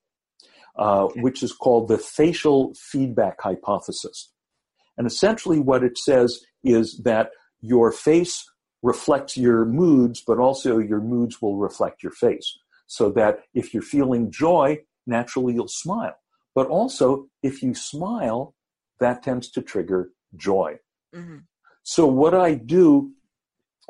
[0.78, 1.22] uh, okay.
[1.22, 4.32] which is called the facial feedback hypothesis.
[4.96, 8.46] And essentially, what it says is that your face
[8.84, 12.58] reflects your moods, but also your moods will reflect your face.
[12.88, 16.16] So that if you're feeling joy, naturally you'll smile.
[16.56, 18.56] But also, if you smile,
[19.00, 20.80] that tends to trigger joy.
[21.14, 21.40] Mm-hmm.
[21.84, 23.12] So what I do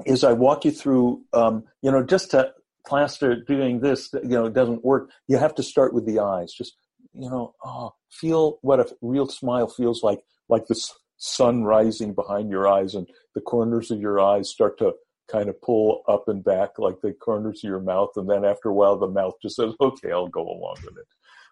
[0.06, 2.54] is I walk you through, um, you know, just to
[2.86, 5.10] plaster doing this, you know, it doesn't work.
[5.28, 6.54] You have to start with the eyes.
[6.54, 6.76] Just,
[7.14, 10.76] you know, oh, feel what a real smile feels like, like the
[11.18, 14.94] sun rising behind your eyes and the corners of your eyes start to
[15.30, 18.10] kind of pull up and back like the corners of your mouth.
[18.16, 21.08] And then after a while, the mouth just says, okay, I'll go along with it.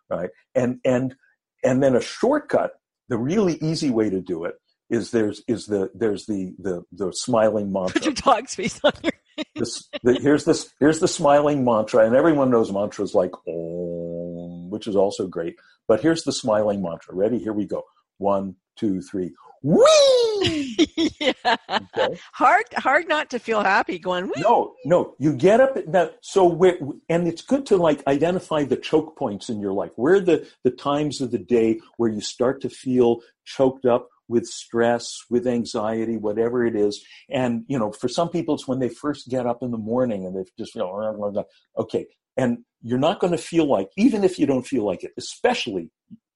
[0.09, 0.29] Right.
[0.53, 1.15] And, and,
[1.63, 2.71] and then a shortcut
[3.09, 4.55] the really easy way to do it
[4.89, 7.93] is there's is the there's the the the smiling mantra.
[7.93, 9.13] Put your dog's face on your
[9.55, 14.87] this, the, here's this here's the smiling mantra, and everyone knows mantras like Om, which
[14.87, 15.55] is also great.
[15.87, 17.15] But here's the smiling mantra.
[17.15, 17.39] Ready?
[17.39, 17.83] Here we go.
[18.17, 19.33] One, two, three.
[19.65, 20.87] Whee!
[21.19, 21.33] yeah.
[21.43, 22.19] Okay.
[22.33, 24.25] Hard, hard not to feel happy going.
[24.25, 24.43] Whee!
[24.43, 25.15] No, no.
[25.17, 26.11] You get up now.
[26.21, 26.77] So where,
[27.09, 29.89] and it's good to like identify the choke points in your life.
[29.95, 34.45] Where the the times of the day where you start to feel choked up with
[34.45, 37.03] stress, with anxiety, whatever it is.
[37.27, 40.27] And you know, for some people, it's when they first get up in the morning
[40.27, 42.05] and they just feel oh, okay.
[42.37, 45.89] And you're not going to feel like, even if you don't feel like it, especially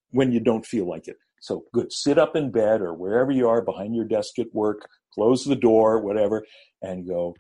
[0.10, 1.92] when you don't feel like it so good.
[1.92, 5.56] Sit up in bed or wherever you are behind your desk at work, close the
[5.56, 6.44] door, whatever,
[6.82, 7.36] and go.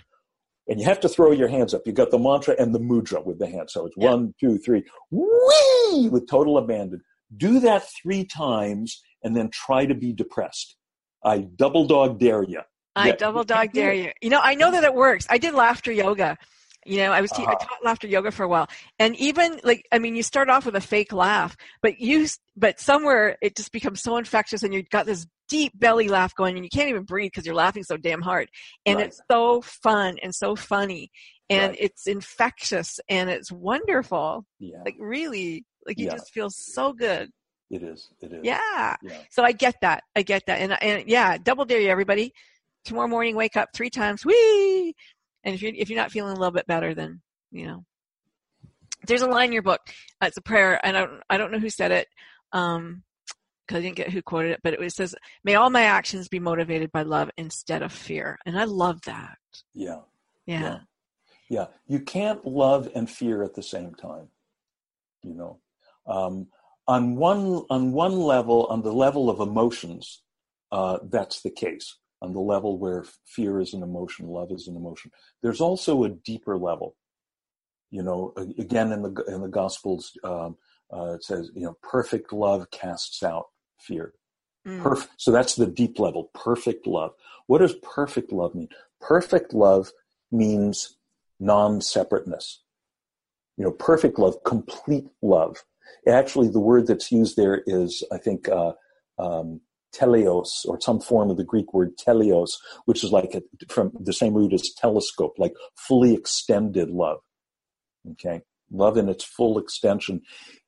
[0.67, 1.81] And you have to throw your hands up.
[1.85, 3.73] You got the mantra and the mudra with the hands.
[3.73, 4.11] So it's yeah.
[4.11, 7.01] one, two, three, whee, with total abandon.
[7.35, 10.75] Do that three times and then try to be depressed.
[11.23, 12.61] I double dog dare you.
[12.95, 13.15] I yeah.
[13.15, 14.11] double dog dare you.
[14.21, 15.25] You know, I know that it works.
[15.29, 16.37] I did laughter yoga
[16.89, 17.65] you know, I was te- uh, I uh-huh.
[17.65, 20.75] taught laughter yoga for a while, and even like I mean, you start off with
[20.75, 25.05] a fake laugh, but you but somewhere it just becomes so infectious, and you've got
[25.05, 28.21] this deep belly laugh going, and you can't even breathe because you're laughing so damn
[28.21, 28.49] hard,
[28.85, 29.07] and right.
[29.07, 31.11] it's so fun and so funny,
[31.49, 31.77] and right.
[31.79, 34.45] it's infectious and it's wonderful.
[34.59, 34.77] Yeah.
[34.83, 36.13] Like really, like you yeah.
[36.13, 37.29] just feel so good.
[37.69, 38.09] It is.
[38.21, 38.39] It is.
[38.43, 38.95] Yeah.
[39.03, 39.17] yeah.
[39.29, 40.03] So I get that.
[40.15, 42.33] I get that, and and yeah, double dare you, everybody.
[42.85, 44.25] Tomorrow morning, wake up three times.
[44.25, 44.95] Wee!
[45.43, 47.21] And if you're if you're not feeling a little bit better, then
[47.51, 47.85] you know.
[49.07, 49.79] There's a line in your book.
[50.21, 50.85] Uh, it's a prayer.
[50.85, 52.07] And I don't I don't know who said it.
[52.51, 53.03] Um,
[53.69, 56.39] because I didn't get who quoted it, but it says, "May all my actions be
[56.39, 59.37] motivated by love instead of fear," and I love that.
[59.75, 59.99] Yeah.
[60.47, 60.61] Yeah.
[60.61, 60.79] Yeah.
[61.49, 61.65] yeah.
[61.85, 64.29] You can't love and fear at the same time.
[65.23, 65.59] You know,
[66.07, 66.47] um,
[66.87, 70.23] on one on one level, on the level of emotions,
[70.71, 71.95] uh, that's the case.
[72.21, 75.11] On the level where fear is an emotion, love is an emotion.
[75.41, 76.95] There's also a deeper level.
[77.91, 80.57] You know, again in the in the Gospels, um,
[80.93, 83.47] uh, it says, you know, perfect love casts out
[83.79, 84.13] fear.
[84.67, 84.81] Mm.
[84.81, 87.11] Perf- so that's the deep level, perfect love.
[87.47, 88.69] What does perfect love mean?
[88.99, 89.91] Perfect love
[90.31, 90.97] means
[91.39, 92.61] non-separateness.
[93.57, 95.63] You know, perfect love, complete love.
[96.07, 98.73] Actually, the word that's used there is, I think, uh,
[99.17, 99.61] um,
[99.93, 102.51] teleos, or some form of the Greek word teleos,
[102.85, 107.19] which is like a, from the same root as telescope, like fully extended love.
[108.11, 110.21] Okay, love in its full extension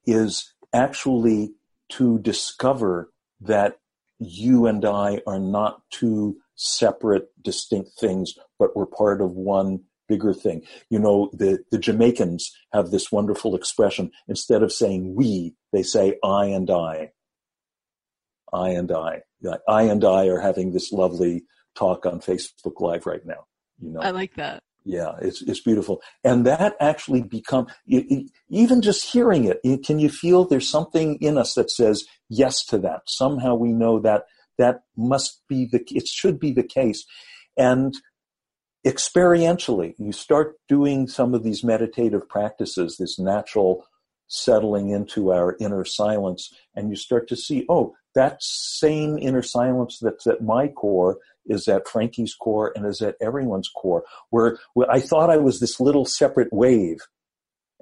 [0.05, 1.51] is actually
[1.89, 3.77] to discover that
[4.19, 10.33] you and I are not two separate, distinct things, but we're part of one bigger
[10.33, 10.61] thing.
[10.89, 14.11] You know, the, the Jamaicans have this wonderful expression.
[14.27, 17.11] Instead of saying we, they say I and I.
[18.53, 19.21] I and I.
[19.67, 21.43] I and I are having this lovely
[21.75, 23.45] talk on Facebook Live right now.
[23.79, 24.63] You know, I like that.
[24.83, 29.85] Yeah, it's it's beautiful, and that actually become even just hearing it.
[29.85, 33.01] Can you feel there's something in us that says yes to that?
[33.07, 34.23] Somehow we know that
[34.57, 37.05] that must be the it should be the case,
[37.57, 37.93] and
[38.85, 43.85] experientially, you start doing some of these meditative practices, this natural
[44.27, 49.99] settling into our inner silence, and you start to see, oh, that same inner silence
[50.01, 54.03] that's at my core is at Frankie's core and is at everyone's core.
[54.29, 56.99] Where, where I thought I was this little separate wave,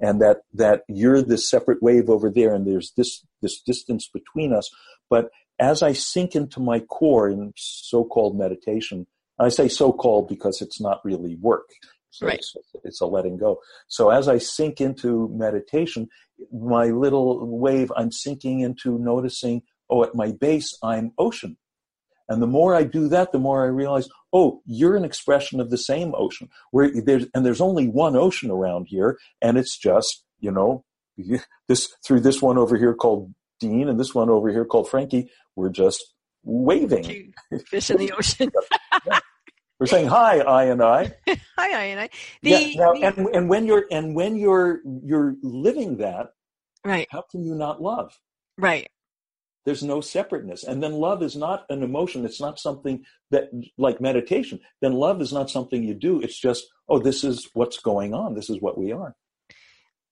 [0.00, 4.52] and that that you're this separate wave over there, and there's this this distance between
[4.52, 4.70] us.
[5.10, 9.06] But as I sink into my core in so-called meditation,
[9.38, 11.68] I say so-called because it's not really work.
[12.10, 12.36] So right.
[12.36, 13.60] it's, it's a letting go.
[13.86, 16.08] So as I sink into meditation,
[16.52, 21.56] my little wave, I'm sinking into noticing, oh, at my base, I'm ocean.
[22.28, 25.70] And the more I do that, the more I realize, oh, you're an expression of
[25.70, 26.48] the same ocean.
[26.70, 30.84] Where there's and there's only one ocean around here, and it's just you know
[31.68, 35.28] this through this one over here called Dean and this one over here called Frankie.
[35.56, 37.34] We're just waving.
[37.66, 38.50] Fish in the ocean.
[39.80, 41.12] We're saying hi, I and I.
[41.26, 42.10] hi, I and I.
[42.42, 46.28] The, yeah, now, the, and and when you're and when you're you're living that,
[46.84, 47.08] right?
[47.10, 48.16] How can you not love?
[48.58, 48.88] Right.
[49.64, 50.64] There's no separateness.
[50.64, 52.24] And then love is not an emotion.
[52.24, 56.20] It's not something that, like meditation, then love is not something you do.
[56.20, 58.34] It's just, oh, this is what's going on.
[58.34, 59.14] This is what we are.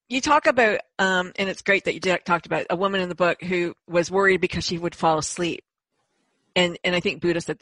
[0.09, 3.15] You talk about, um, and it's great that you talked about a woman in the
[3.15, 5.65] book who was worried because she would fall asleep.
[6.57, 7.59] And, and I think Buddha said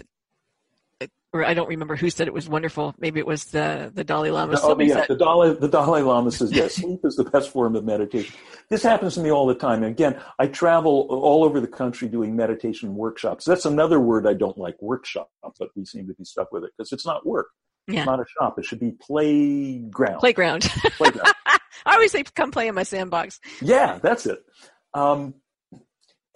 [1.37, 2.95] or I don't remember who said it was wonderful.
[2.99, 4.59] Maybe it was the the Dalai Lama.
[4.63, 7.77] Oh, yeah, said, the Dalai the Dalai Lama says yes, sleep is the best form
[7.77, 8.35] of meditation.
[8.71, 9.83] This happens to me all the time.
[9.83, 13.45] And again, I travel all over the country doing meditation workshops.
[13.45, 16.73] That's another word I don't like, workshop, but we seem to be stuck with it
[16.77, 17.49] because it's not work.
[17.89, 18.01] Yeah.
[18.01, 18.59] It's not a shop.
[18.59, 20.19] It should be playground.
[20.19, 20.63] Playground.
[20.97, 21.33] Playground.
[21.87, 24.41] I always say, "Come play in my sandbox." Yeah, that's it.
[24.93, 25.35] Um,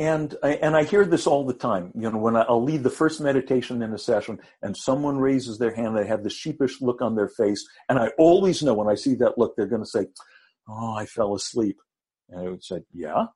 [0.01, 1.93] and I, and I hear this all the time.
[1.95, 5.59] You know, when I, will lead the first meditation in a session, and someone raises
[5.59, 8.89] their hand, they have the sheepish look on their face, and I always know when
[8.89, 10.07] I see that look, they're going to say,
[10.67, 11.77] "Oh, I fell asleep,"
[12.31, 13.27] and I would say, "Yeah."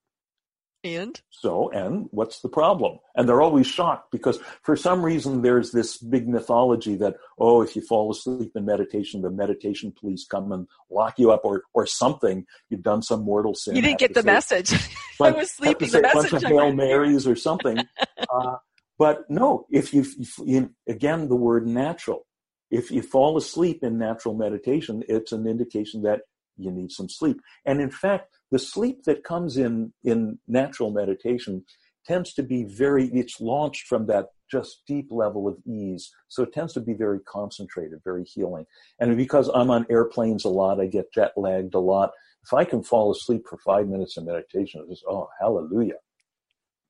[0.84, 2.98] And so, and what's the problem?
[3.16, 7.74] And they're always shocked because for some reason there's this big mythology that, oh, if
[7.74, 11.86] you fall asleep in meditation, the meditation police come and lock you up or, or
[11.86, 12.44] something.
[12.68, 13.76] You've done some mortal sin.
[13.76, 14.72] You didn't get the say, message.
[15.22, 15.88] I was sleeping.
[15.88, 16.28] The message.
[16.28, 17.78] A bunch of Hail Marys or something.
[18.30, 18.56] uh,
[18.98, 22.26] but no, if you, if you, again, the word natural.
[22.70, 26.22] If you fall asleep in natural meditation, it's an indication that
[26.56, 27.40] you need some sleep.
[27.64, 31.64] And in fact, the sleep that comes in in natural meditation
[32.06, 36.12] tends to be very it's launched from that just deep level of ease.
[36.28, 38.66] So it tends to be very concentrated very healing.
[39.00, 42.10] And because i'm on airplanes a lot i get jet lagged a lot
[42.44, 45.94] if i can fall asleep for five minutes in meditation it's just oh hallelujah.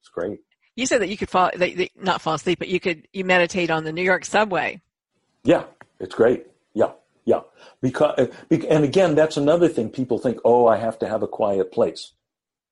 [0.01, 0.41] It's great.
[0.77, 1.51] You said that you could fall
[1.97, 4.81] not fall asleep but you could you meditate on the new york subway.
[5.45, 5.65] Yeah
[6.01, 6.47] it's great.
[6.75, 6.93] Yeah
[7.25, 7.41] yeah,
[7.81, 8.27] because uh,
[8.69, 9.91] and again, that's another thing.
[9.91, 12.13] People think, oh, I have to have a quiet place.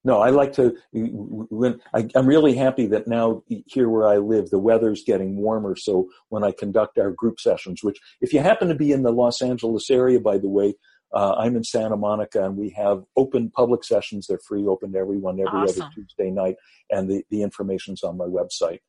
[0.05, 0.77] No, I like to.
[0.93, 5.77] When I, I'm really happy that now here where I live, the weather's getting warmer.
[5.77, 9.13] So when I conduct our group sessions, which if you happen to be in the
[9.13, 10.75] Los Angeles area, by the way,
[11.15, 14.27] uh, I'm in Santa Monica, and we have open public sessions.
[14.27, 15.83] They're free, open to everyone every awesome.
[15.83, 16.57] other Tuesday night,
[16.91, 18.81] and the the information's on my website.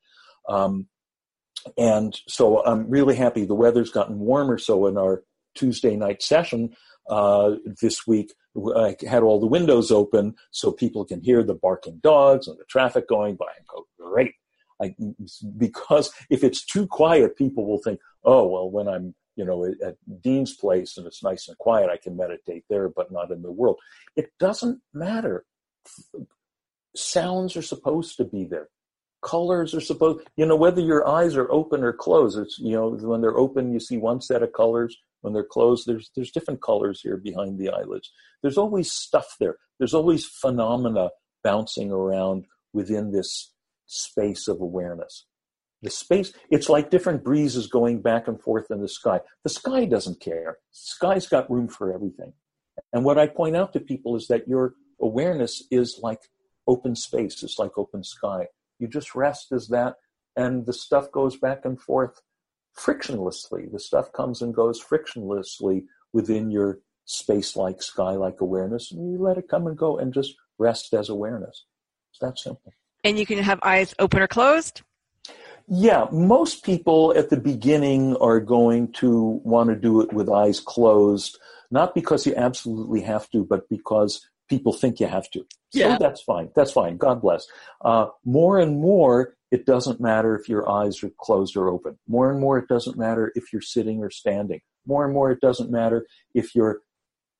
[0.49, 0.87] Um,
[1.77, 3.45] and so I'm really happy.
[3.45, 5.23] The weather's gotten warmer, so in our
[5.55, 6.75] Tuesday night session
[7.09, 8.33] uh, this week,
[8.75, 12.65] I had all the windows open so people can hear the barking dogs and the
[12.65, 14.35] traffic going by and go, great.
[14.81, 14.95] I,
[15.57, 19.97] because if it's too quiet, people will think, oh, well, when I'm, you know, at
[20.21, 23.51] Dean's place and it's nice and quiet, I can meditate there, but not in the
[23.51, 23.79] world.
[24.15, 25.45] It doesn't matter.
[26.95, 28.69] Sounds are supposed to be there.
[29.23, 32.89] Colors are supposed, you know, whether your eyes are open or closed, it's, you know,
[32.89, 34.97] when they're open, you see one set of colors.
[35.23, 38.11] When they're closed, there's, there's different colors here behind the eyelids.
[38.41, 39.55] There's always stuff there.
[39.79, 41.11] There's always phenomena
[41.45, 43.53] bouncing around within this
[43.85, 45.25] space of awareness.
[45.81, 49.21] The space, it's like different breezes going back and forth in the sky.
[49.45, 50.57] The sky doesn't care.
[50.73, 52.33] The sky's got room for everything.
[52.91, 56.19] And what I point out to people is that your awareness is like
[56.67, 58.47] open space, it's like open sky.
[58.77, 59.95] You just rest as that,
[60.35, 62.21] and the stuff goes back and forth
[62.77, 63.71] frictionlessly.
[63.71, 69.17] The stuff comes and goes frictionlessly within your space like, sky like awareness, and you
[69.17, 71.65] let it come and go and just rest as awareness.
[72.11, 72.73] It's that simple.
[73.03, 74.81] And you can have eyes open or closed?
[75.67, 80.59] Yeah, most people at the beginning are going to want to do it with eyes
[80.59, 81.39] closed,
[81.71, 85.45] not because you absolutely have to, but because people think you have to.
[85.71, 85.93] Yeah.
[85.93, 86.49] So that's fine.
[86.55, 86.97] That's fine.
[86.97, 87.47] God bless.
[87.81, 91.93] Uh, more and more, it doesn't matter if your eyes are closed or open.
[92.07, 94.61] More and more, it doesn't matter if you're sitting or standing.
[94.85, 95.99] More and more, it doesn't matter
[96.33, 96.81] if you're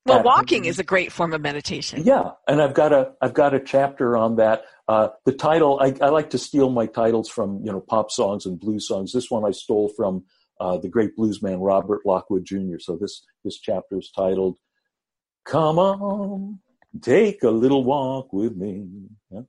[0.05, 2.03] Well, at- walking is a great form of meditation.
[2.05, 4.63] yeah, and I've got a I've got a chapter on that.
[4.87, 8.45] Uh, the title I, I like to steal my titles from you know pop songs
[8.45, 9.11] and blues songs.
[9.13, 10.23] This one I stole from
[10.59, 12.79] uh, the great bluesman Robert Lockwood Jr.
[12.79, 13.13] So this
[13.45, 14.55] this chapter is titled
[15.45, 16.59] "Come On,
[17.01, 18.85] Take a Little Walk with Me."
[19.31, 19.41] Yeah.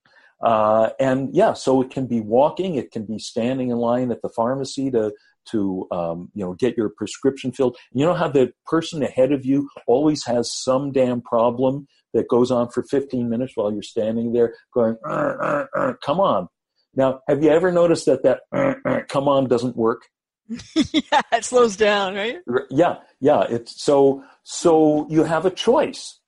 [0.42, 4.22] Uh, and yeah, so it can be walking, it can be standing in line at
[4.22, 5.12] the pharmacy to
[5.50, 7.76] to um, you know get your prescription filled.
[7.92, 12.50] You know how the person ahead of you always has some damn problem that goes
[12.50, 16.48] on for 15 minutes while you're standing there going, "Uh, uh, uh, "Come on."
[16.94, 20.02] Now, have you ever noticed that that "Uh, uh, "come on" doesn't work?
[20.74, 22.38] yeah, it slows down, right?
[22.70, 23.42] Yeah, yeah.
[23.48, 26.20] It's so so you have a choice.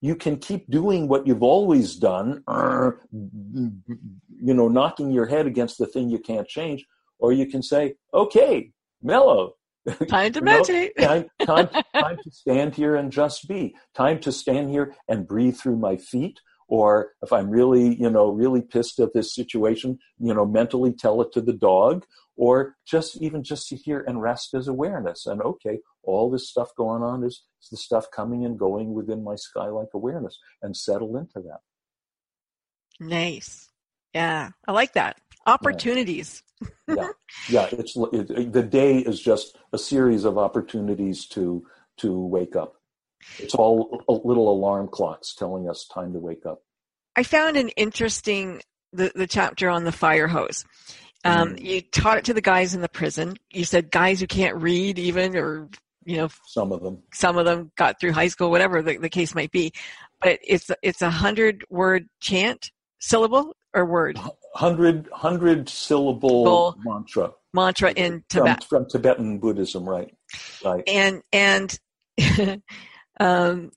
[0.00, 5.78] You can keep doing what you've always done, uh, you know, knocking your head against
[5.78, 6.86] the thing you can't change,
[7.18, 8.72] or you can say, "Okay,
[9.02, 9.56] mellow,
[10.08, 10.96] Time to meditate.
[10.98, 13.74] time, time, time to stand here and just be.
[13.94, 16.40] Time to stand here and breathe through my feet.
[16.68, 21.20] Or if I'm really, you know, really pissed at this situation, you know, mentally tell
[21.22, 22.04] it to the dog.
[22.36, 25.26] Or just even just to hear and rest as awareness.
[25.26, 29.22] And okay, all this stuff going on is, is the stuff coming and going within
[29.24, 31.60] my sky-like awareness, and settle into that.
[32.98, 33.68] Nice.
[34.14, 35.18] Yeah, I like that.
[35.46, 36.42] Opportunities.
[36.88, 37.08] yeah,
[37.48, 37.68] yeah.
[37.72, 41.64] It's it, the day is just a series of opportunities to
[41.98, 42.74] to wake up.
[43.38, 46.62] It's all a little alarm clocks telling us time to wake up.
[47.16, 48.60] I found an interesting
[48.92, 50.64] the, the chapter on the fire hose.
[51.24, 51.62] Um, Mm.
[51.62, 53.36] You taught it to the guys in the prison.
[53.52, 55.68] You said guys who can't read even, or
[56.04, 57.02] you know, Some of them.
[57.12, 59.72] some of them got through high school, whatever the, the case might be.
[60.20, 64.18] But it's it's a hundred word chant, syllable or word
[64.54, 66.76] Hundred hundred syllable Bull.
[66.84, 68.64] mantra mantra in from, Tibet.
[68.64, 70.12] from Tibetan Buddhism, right?
[70.64, 70.82] Right.
[70.88, 71.78] and and
[73.20, 73.70] um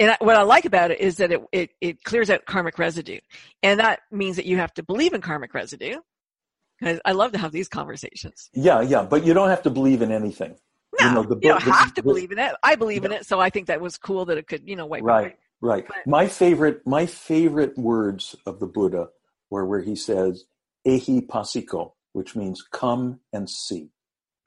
[0.00, 2.78] and I, what I like about it is that it, it it clears out karmic
[2.78, 3.20] residue,
[3.62, 5.96] and that means that you have to believe in karmic residue.
[6.80, 8.50] Because I love to have these conversations.
[8.52, 9.04] Yeah, yeah.
[9.04, 10.56] But you don't have to believe in anything.
[11.04, 12.54] No, You you, know, the don't book- the- have to the- believe in it.
[12.62, 14.86] I believe in it, so I think that was cool that it could, you know,
[14.86, 15.86] wipe Right, right.
[15.86, 19.08] But- My favorite, my favorite words of the Buddha
[19.50, 20.44] were where he says
[20.86, 23.90] "ehi passiko," which means "come and see."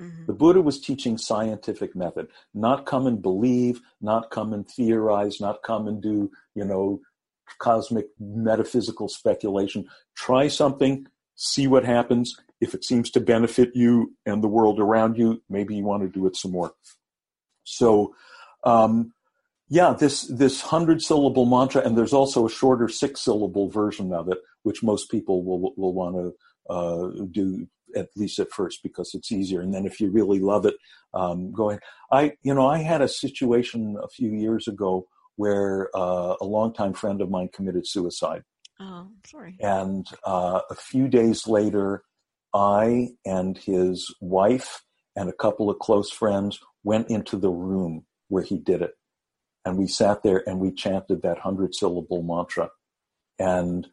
[0.02, 0.28] Mhm.
[0.28, 5.64] The Buddha was teaching scientific method, not come and believe, not come and theorize, not
[5.64, 7.02] come and do, you know,
[7.60, 9.88] cosmic metaphysical speculation.
[10.16, 12.38] Try something, see what happens.
[12.60, 16.10] If it seems to benefit you and the world around you, maybe you want to
[16.10, 16.74] do it some more.
[17.64, 18.16] So,
[18.64, 19.14] um,
[19.70, 24.30] yeah, this this hundred syllable mantra, and there's also a shorter six syllable version of
[24.30, 29.14] it, which most people will will want to uh, do at least at first because
[29.14, 29.62] it's easier.
[29.62, 30.76] And then if you really love it,
[31.14, 31.82] um, go ahead.
[32.12, 36.94] I you know I had a situation a few years ago where uh, a longtime
[36.94, 38.44] friend of mine committed suicide.
[38.80, 39.58] Oh, sorry.
[39.60, 42.04] And uh, a few days later,
[42.54, 44.84] I and his wife
[45.16, 48.92] and a couple of close friends went into the room where he did it.
[49.66, 52.70] And we sat there and we chanted that hundred syllable mantra.
[53.40, 53.88] And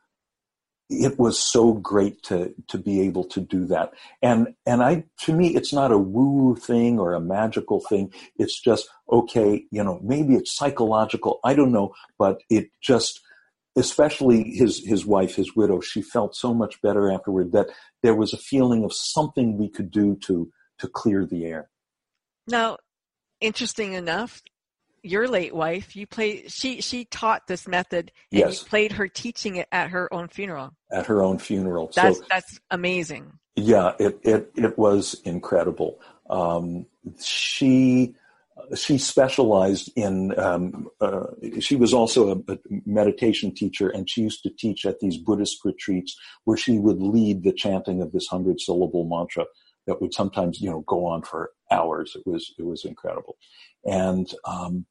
[0.91, 3.93] it was so great to to be able to do that
[4.23, 8.61] and and i to me it's not a woo thing or a magical thing it's
[8.61, 13.21] just okay you know maybe it's psychological i don't know but it just
[13.77, 17.69] especially his his wife his widow she felt so much better afterward that
[18.03, 21.69] there was a feeling of something we could do to to clear the air
[22.47, 22.79] Now,
[23.41, 24.43] interesting enough,
[25.03, 26.51] your late wife, you played.
[26.51, 28.61] She she taught this method, and Yes.
[28.63, 30.71] you played her teaching it at her own funeral.
[30.91, 33.33] at her own funeral That's so that's amazing.
[33.57, 36.01] yeah it it it was incredible
[36.31, 36.87] um
[37.23, 38.15] she
[38.75, 41.27] she specialized in um, uh,
[41.61, 45.59] she was also a, a meditation teacher and she used to teach at these buddhist
[45.65, 49.45] retreats where she would lead the chanting of this hundred syllable mantra
[49.87, 52.17] that would sometimes you know go on for hours.
[52.17, 53.37] It was it was incredible.
[53.85, 54.87] And um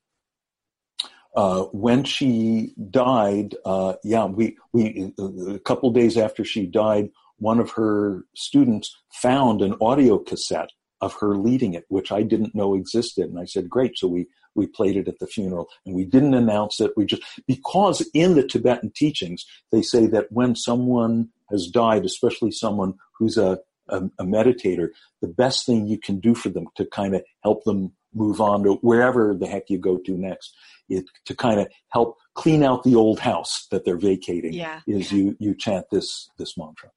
[1.35, 7.59] uh, when she died, uh, yeah, we we a couple days after she died, one
[7.59, 10.69] of her students found an audio cassette
[11.05, 14.21] of her leading it, which I didn't know existed, and I said, "Great!" So we
[14.55, 16.91] we played it at the funeral, and we didn't announce it.
[16.97, 22.51] We just because in the Tibetan teachings they say that when someone has died, especially
[22.51, 24.87] someone who's a a, a meditator,
[25.21, 28.63] the best thing you can do for them to kind of help them move on
[28.63, 30.49] to wherever the heck you go to next
[30.89, 34.79] it to kind of help clean out the old house that they're vacating Yeah.
[34.87, 36.89] is you you chant this this mantra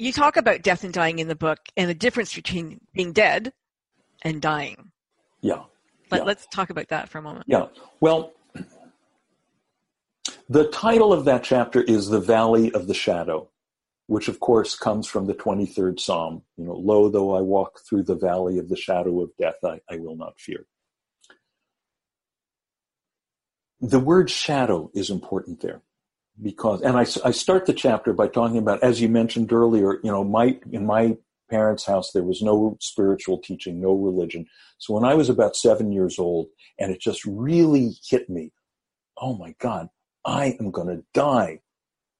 [0.00, 3.52] You talk about death and dying in the book, and the difference between being dead
[4.22, 4.92] and dying.
[5.42, 5.64] yeah
[6.10, 6.24] Let, Yeah.
[6.24, 7.44] Let's talk about that for a moment.
[7.46, 7.66] yeah
[8.00, 8.32] well
[10.48, 13.48] the title of that chapter is the valley of the shadow
[14.06, 18.02] which of course comes from the 23rd psalm you know lo though i walk through
[18.02, 20.66] the valley of the shadow of death i, I will not fear
[23.80, 25.80] the word shadow is important there
[26.42, 30.10] because and I, I start the chapter by talking about as you mentioned earlier you
[30.10, 31.16] know my in my
[31.50, 34.46] parents house there was no spiritual teaching no religion.
[34.78, 36.46] So when i was about seven years old
[36.78, 38.52] and it just really hit me
[39.18, 39.88] oh my god
[40.24, 41.60] i am going to die.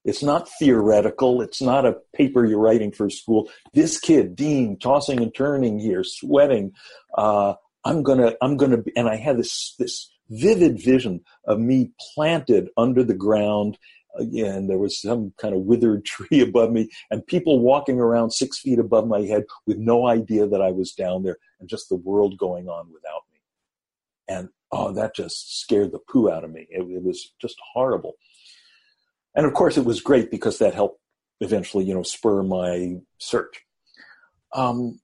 [0.02, 1.42] It's not theoretical.
[1.42, 3.50] It's not a paper you're writing for school.
[3.74, 6.72] This kid dean tossing and turning here sweating
[7.16, 7.54] uh,
[7.84, 11.90] i'm going to i'm going to and i had this this vivid vision of me
[12.14, 13.76] planted under the ground
[14.18, 18.58] again there was some kind of withered tree above me and people walking around six
[18.58, 21.96] feet above my head with no idea that i was down there and just the
[21.96, 23.38] world going on without me.
[24.26, 26.66] And oh that just scared the poo out of me.
[26.70, 28.14] It, it was just horrible.
[29.34, 31.00] And of course it was great because that helped
[31.40, 33.62] eventually you know spur my search.
[34.52, 35.00] Um,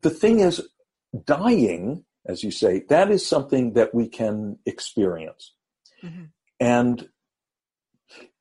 [0.00, 0.66] the thing is
[1.24, 5.54] dying as you say that is something that we can experience.
[6.02, 6.30] Mhm.
[6.58, 7.08] and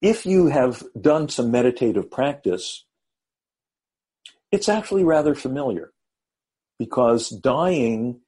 [0.01, 2.85] if you have done some meditative practice
[4.51, 5.91] it's actually rather familiar
[6.77, 8.21] because dying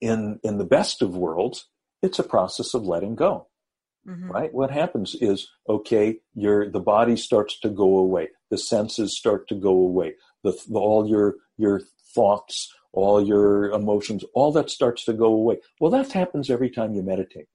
[0.00, 1.68] in in the best of worlds
[2.02, 3.46] it's a process of letting go
[4.08, 4.30] Mhm.
[4.30, 4.52] right?
[4.54, 8.30] What happens is okay your the body starts to go away.
[8.48, 10.14] The senses start to go away.
[10.42, 11.82] The, the all your your
[12.14, 15.58] thoughts all your emotions all that starts to go away.
[15.80, 17.48] Well that happens every time you meditate.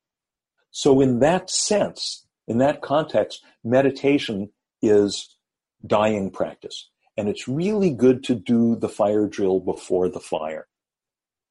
[0.70, 4.50] So in that sense in that context meditation
[4.82, 5.38] is
[5.86, 6.90] dying practice.
[7.18, 10.68] And it's really good to do the fire drill before the fire.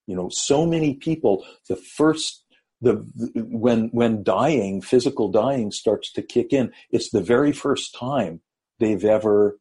[0.06, 2.44] You know so many people the first
[2.82, 8.42] the when when dying physical dying starts to kick in it's the very first time
[8.78, 9.58] they've ever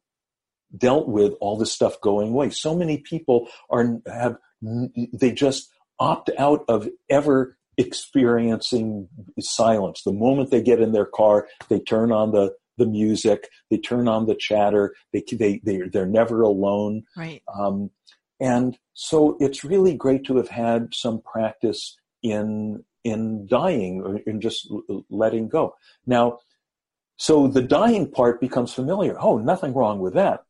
[0.76, 2.50] dealt with all this stuff going away.
[2.50, 9.08] So many people are have they just opt out of ever experiencing
[9.40, 13.78] silence the moment they get in their car they turn on the the music they
[13.78, 17.42] turn on the chatter they they, they they're never alone Right.
[17.56, 17.90] um,
[18.40, 24.40] and so it's really great to have had some practice in in dying or in
[24.40, 24.66] just
[25.10, 25.74] letting go.
[26.06, 26.38] Now,
[27.16, 29.16] so the dying part becomes familiar.
[29.20, 30.40] Oh, nothing wrong with that.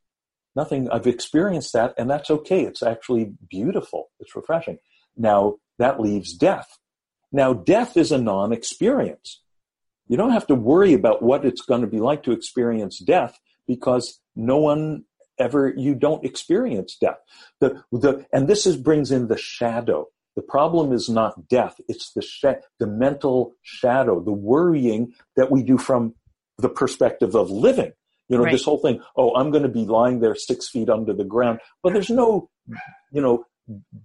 [0.57, 0.89] Nothing.
[0.91, 2.63] I've experienced that, and that's okay.
[2.65, 4.11] It's actually beautiful.
[4.21, 4.79] It's refreshing.
[5.17, 6.79] Now that leaves death.
[7.35, 9.43] Now death is a non-experience.
[10.07, 13.39] You don't have to worry about what it's going to be like to experience death
[13.67, 15.05] because no one
[15.39, 17.19] ever you don't experience death
[17.61, 20.07] the the and this is brings in the shadow
[20.37, 25.61] the problem is not death it's the sh- the mental shadow the worrying that we
[25.65, 26.15] do from
[26.59, 27.93] the perspective of living
[28.29, 28.53] you know Right.
[28.53, 31.59] this whole thing oh i'm going to be lying there 6 feet under the ground
[31.83, 32.49] but there's no
[33.11, 33.45] you know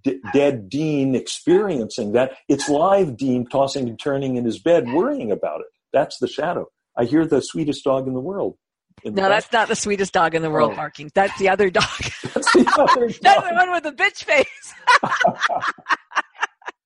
[0.02, 5.30] d- dead dean experiencing that it's live dean tossing and turning in his bed worrying
[5.30, 8.56] about it that's the shadow i hear the sweetest dog in the world
[9.02, 10.76] in the No, that's not the sweetest dog in the world Oh.
[10.76, 11.10] barking.
[11.14, 11.84] That's the other dog.
[12.34, 13.16] That's the other dog.
[13.22, 14.74] That's the one with the bitch face.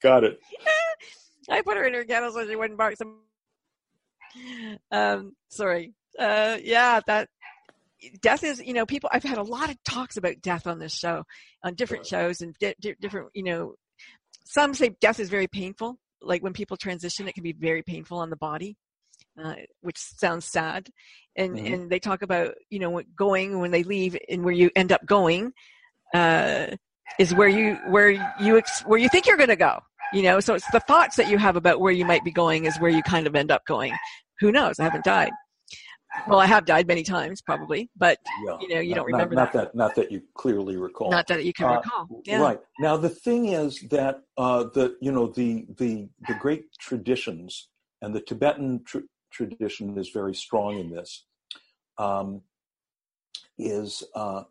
[0.02, 0.38] Got it.
[1.50, 2.94] I put her in her kennel so she wouldn't bark.
[2.96, 3.18] Some.
[4.92, 5.94] Um, sorry.
[6.16, 7.28] Uh, yeah, that
[8.22, 8.61] death is.
[8.64, 9.11] You know, people.
[9.12, 11.24] I've had a lot of talks about death on this show,
[11.62, 13.28] on different shows and di- di- different.
[13.34, 13.74] You know,
[14.44, 15.98] some say death is very painful.
[16.20, 18.76] Like when people transition, it can be very painful on the body,
[19.42, 20.88] uh, which sounds sad.
[21.36, 21.72] And Mhm.
[21.74, 25.05] and they talk about you know going when they leave and where you end up
[25.07, 25.52] going.
[26.12, 26.68] Uh,
[27.18, 29.78] is where you where you ex- where you think you're going to go
[30.14, 32.64] you know so it's the thoughts that you have about where you might be going
[32.64, 33.92] is where you kind of end up going
[34.40, 35.30] who knows i haven't died
[36.28, 38.56] well i have died many times probably but Yeah.
[38.60, 39.58] you know you Not- don't remember not, that.
[39.58, 39.74] not that.
[39.76, 41.10] Not that you clearly recall.
[41.10, 44.96] not that you can Uh, recall yeah Right now, the thing is that uh, the
[45.00, 47.68] you know the the the great traditions
[48.02, 51.10] and the Tibetan tr- tradition is very strong in this.
[51.98, 52.42] Um,
[53.58, 54.42] is uh,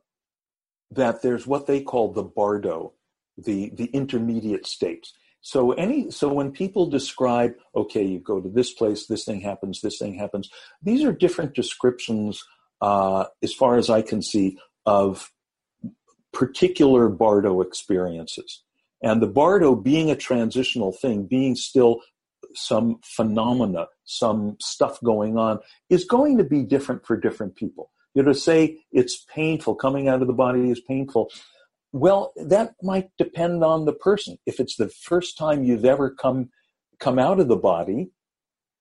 [0.91, 2.93] that there's what they call the bardo,
[3.37, 5.13] the the intermediate states.
[5.43, 9.81] So any so when people describe, okay, you go to this place, this thing happens,
[9.81, 10.49] this thing happens.
[10.81, 12.41] These are different descriptions,
[12.81, 15.31] uh, as far as I can see, of
[16.31, 18.63] particular bardo experiences.
[19.03, 21.99] And the bardo being a transitional thing, being still
[22.55, 27.91] some phenomena, some stuff going on, is going to be different for different people.
[28.15, 31.31] You know, to say it's painful, coming out of the body is painful.
[31.93, 34.37] Well, that might depend on the person.
[34.47, 36.49] If it's the first time you've ever come
[36.99, 38.09] come out of the body,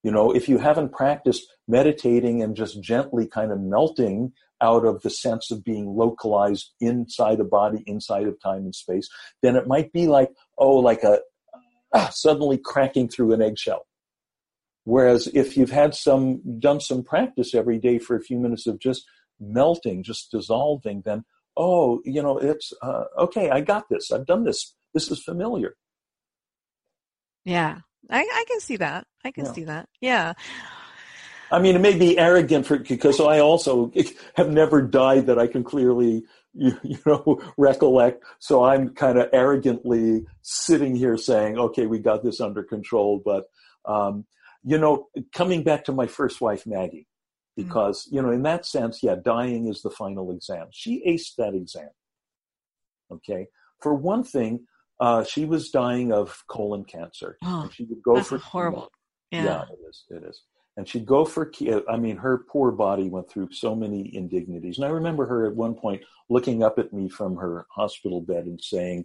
[0.03, 5.03] you know, if you haven't practiced meditating and just gently kind of melting out of
[5.03, 9.09] the sense of being localized inside a body, inside of time and space,
[9.43, 11.21] then it might be like, oh, like a
[11.93, 13.87] ah, suddenly cracking through an eggshell.
[14.85, 18.81] Whereas if you've had some, done some practice every day for a few minutes of
[18.81, 19.05] just
[19.39, 21.25] melting, just dissolving, then,
[21.57, 24.11] oh, you know, it's, uh, okay, I got this.
[24.13, 24.75] I've done this.
[24.95, 25.75] This is familiar.
[27.45, 27.79] yeah
[28.11, 29.53] i i can see that i can Yeah.
[29.53, 30.33] see that yeah
[31.51, 33.93] I mean, it may be arrogant for, because I also
[34.37, 36.25] have never died that I can clearly,
[36.55, 38.25] you, you know, recollect.
[38.39, 43.21] So I'm kind of arrogantly sitting here saying, okay, we got this under control.
[43.25, 43.45] But,
[43.85, 44.25] um,
[44.65, 47.07] you know, coming back to my first wife, Maggie,
[47.57, 50.69] because, you know, in that sense, yeah, dying is the final exam.
[50.71, 51.91] She aced that exam.
[53.11, 53.47] Okay.
[53.81, 54.67] For one thing,
[55.01, 57.37] uh, she was dying of colon cancer.
[57.45, 58.91] Oh, and she would go that's for horrible
[59.31, 60.05] yeah, Yeah, it is.
[60.11, 60.43] It is.
[60.77, 61.51] And she'd go for,
[61.91, 64.79] I mean, her poor body went through so many indignities.
[64.79, 68.47] And I remember her at one point looking up at me from her hospital bed
[68.47, 69.05] and saying,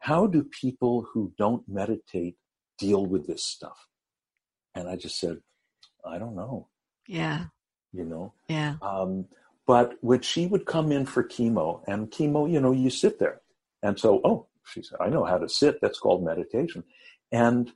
[0.00, 2.36] How do people who don't meditate
[2.78, 3.88] deal with this stuff?
[4.74, 5.38] And I just said,
[6.04, 6.68] I don't know,
[7.06, 7.46] yeah
[7.94, 8.34] you know.
[8.48, 9.26] yeah Um,
[9.66, 13.40] but when she would come in for chemo, and chemo, you know, you sit there.
[13.82, 15.80] And so, oh, she said, I know how to sit.
[15.80, 16.84] That's called meditation.
[17.32, 17.72] And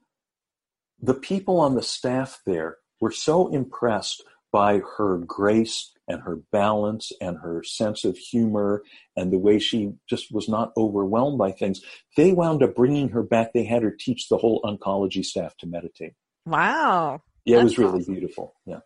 [1.00, 4.22] the people on the staff there were so impressed
[4.52, 8.82] by her grace and her balance and her sense of humor
[9.16, 11.82] and the way she just was not overwhelmed by things.
[12.16, 13.52] They wound up bringing her back.
[13.52, 16.14] They had her teach the whole oncology staff to meditate.
[16.46, 18.14] wow Yeah, it was really awesome.
[18.14, 18.54] beautiful.
[18.66, 18.80] Yeah.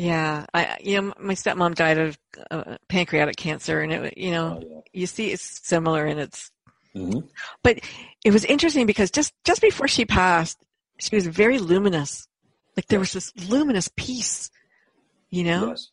[0.00, 2.18] Yeah i you know my stepmom died of
[2.50, 4.80] uh, pancreatic cancer and it you know Oh, yeah.
[4.92, 6.50] you see it's similar and it's
[6.96, 7.28] Mhm.
[7.62, 7.78] but
[8.24, 10.58] it was interesting because just just before she passed
[10.98, 12.26] she was very luminous
[12.76, 14.50] like there was this luminous peace
[15.30, 15.90] you know Yes.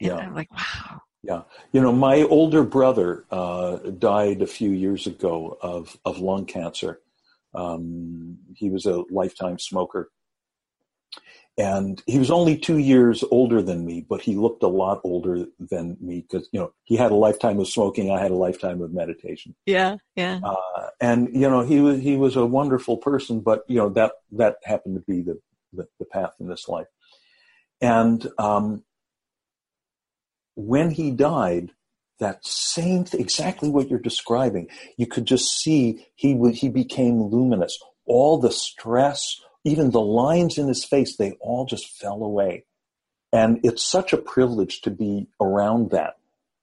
[0.00, 0.16] and Yeah.
[0.16, 1.42] i'm like wow Yeah,
[1.72, 3.76] you know, my older brother uh,
[4.10, 6.92] died a few years ago of of lung cancer.
[7.54, 10.08] Um, he was a lifetime smoker,
[11.58, 15.46] and he was only two years older than me, but he looked a lot older
[15.58, 18.10] than me because you know he had a lifetime of smoking.
[18.10, 22.16] I had a lifetime of meditation, yeah yeah uh, and you know he was he
[22.16, 23.40] was a wonderful person.
[23.40, 25.40] But you know that that happened to be the
[25.72, 26.86] the, the path in this life,
[27.80, 28.84] and um,
[30.54, 31.72] when he died,
[32.20, 34.68] that same th- exactly what you're describing.
[34.96, 37.78] You could just see he would he became luminous.
[38.06, 42.64] All the stress, even the lines in his face, they all just fell away.
[43.32, 46.16] And it's such a privilege to be around that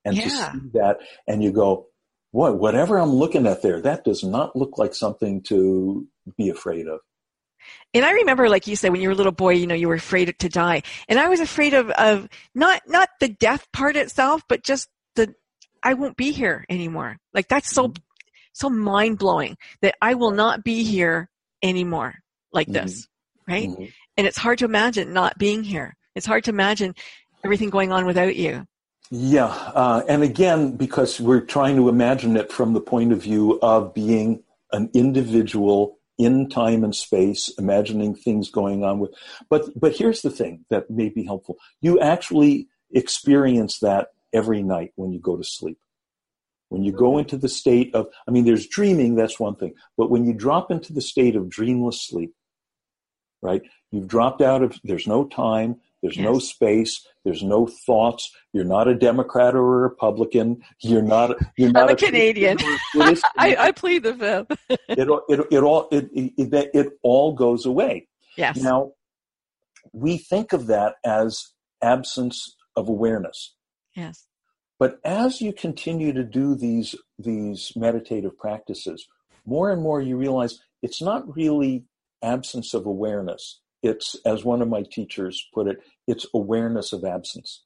[0.04, 1.88] and to see that, and you go,
[2.34, 6.88] "Boy, whatever I'm looking at there, that does not look like something to be afraid
[6.88, 7.00] of."
[7.94, 9.88] And I remember, like you said, when you were a little boy, you know, you
[9.88, 10.84] were afraid to die.
[11.10, 15.34] And I was afraid of, of not, not the death part itself, but just the,
[15.84, 17.18] I won't be here anymore.
[17.34, 18.02] Like that's so, mm-hmm.
[18.54, 21.30] so mind blowing that I will not be here
[21.62, 22.16] anymore
[22.52, 23.08] like this.
[23.48, 23.70] Right.
[23.70, 23.92] Mhm.
[24.18, 25.96] And it's hard to imagine not being here.
[26.16, 26.96] It's hard to imagine
[27.44, 28.66] everything going on without you.
[29.10, 33.58] Yeah, uh, and again, because we're trying to imagine it from the point of view
[33.62, 34.44] of being
[34.74, 39.14] an individual in time and space, imagining things going on with.
[39.50, 44.92] But but here's the thing that may be helpful: you actually experience that every night
[44.96, 45.78] when you go to sleep.
[46.70, 50.10] When you go into the state of, I mean, there's dreaming, that's one thing, but
[50.10, 52.34] when you drop into the state of dreamless sleep,
[53.42, 53.62] right?
[53.92, 56.24] You've dropped out of, there's no time, there's yes.
[56.24, 57.06] no space.
[57.26, 58.32] There's no thoughts.
[58.54, 60.62] You're not a Democrat or a Republican.
[60.82, 61.36] You're not.
[61.58, 62.58] You're not I'm a, a Canadian.
[62.96, 64.60] I, I plead the fifth.
[64.90, 68.08] it, it, it all it, it, it all goes away.
[68.38, 68.58] Yes.
[68.58, 68.92] Now,
[69.92, 71.52] we think of that as
[71.82, 73.56] absence of awareness.
[73.96, 74.27] Yes.
[74.80, 79.08] But as you continue to do these these meditative practices,
[79.46, 81.86] more and more you realize it's not really
[82.22, 83.60] absence of awareness.
[83.82, 87.64] It's as one of my teachers put it it's awareness of absence.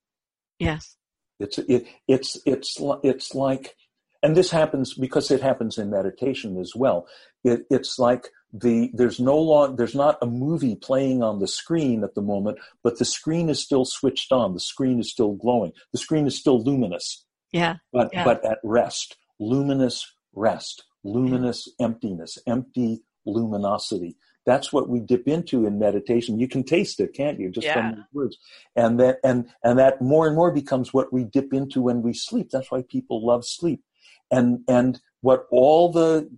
[0.60, 0.96] Yes.
[1.40, 3.76] It's it, it's it's it's like
[4.24, 7.08] and this happens because it happens in meditation as well.
[7.44, 12.04] It, it's like the there's no long there's not a movie playing on the screen
[12.04, 15.72] at the moment but the screen is still switched on the screen is still glowing
[15.94, 18.26] the screen is still luminous yeah but yeah.
[18.26, 21.86] but at rest luminous rest luminous yeah.
[21.86, 26.40] emptiness empty luminosity that's what we dip into in meditation.
[26.40, 27.50] You can taste it, can't you?
[27.52, 27.74] Just yeah.
[27.74, 28.38] from the words.
[28.76, 32.14] And that and and that more and more becomes what we dip into when we
[32.14, 32.50] sleep.
[32.50, 33.84] That's why people love sleep.
[34.32, 36.30] And and what all the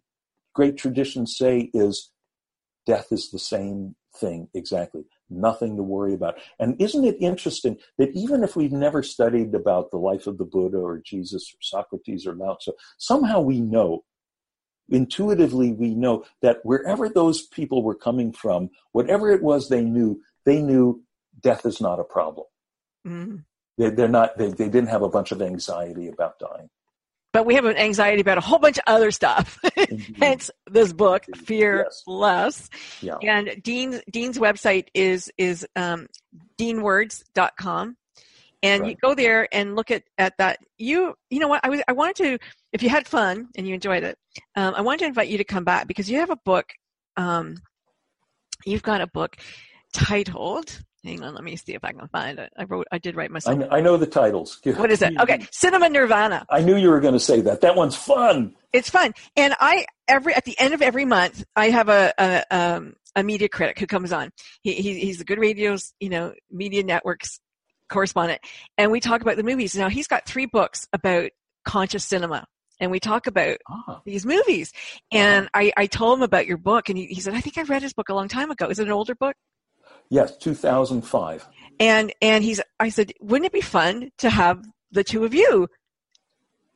[0.54, 2.12] great traditions say is
[2.86, 5.04] death is the same thing exactly.
[5.30, 6.36] Nothing to worry about.
[6.60, 10.46] And isn't it interesting that even if we've never studied about the life of the
[10.46, 14.04] Buddha or Jesus or Socrates or Lao Tzu, somehow we know
[14.90, 20.22] intuitively we know that wherever those people were coming from, whatever it was they knew,
[20.46, 21.02] they knew
[21.42, 22.48] death is not a problem.
[23.08, 23.44] Mm.
[23.78, 24.38] They, they're not.
[24.38, 26.70] They, they didn't have a bunch of anxiety about dying.
[27.34, 29.60] But we have an anxiety about a whole bunch of other stuff.
[30.18, 32.04] Hence this book, Fear yes.
[32.08, 32.70] Less.
[33.02, 33.18] Yeah.
[33.22, 36.08] And Dean's Dean's website is is um,
[36.58, 37.98] deanwords.com
[38.64, 38.92] and right.
[38.92, 41.92] you go there and look at, at that you you know what i was i
[41.92, 42.40] wanted to
[42.72, 44.18] if you had fun and you enjoyed it
[44.56, 46.72] um, i wanted to invite you to come back because you have a book
[47.18, 47.58] um,
[48.66, 49.36] you've got a book
[49.94, 53.16] titled hang on let me see if i can find it i wrote i did
[53.16, 56.76] write myself i, I know the titles what is it okay cinema nirvana i knew
[56.76, 60.46] you were going to say that that one's fun it's fun and i every at
[60.46, 64.12] the end of every month i have a, a um, a media critic who comes
[64.12, 64.32] on.
[64.62, 67.40] He, he, he's a good radio, you know, media networks
[67.90, 68.42] correspondent,
[68.78, 69.76] and we talk about the movies.
[69.76, 71.32] Now he's got three books about
[71.66, 72.46] conscious cinema.
[72.80, 74.02] And we talk about ah.
[74.04, 74.74] these movies.
[75.12, 75.48] And.
[75.54, 77.84] I, I told him about your book, and he, he said, I think I read
[77.84, 78.68] his book a long time ago.
[78.68, 79.36] Is it an older book?
[80.10, 81.48] Yes, 2005.
[81.80, 85.68] And and he's I said, wouldn't it be fun to have the two of you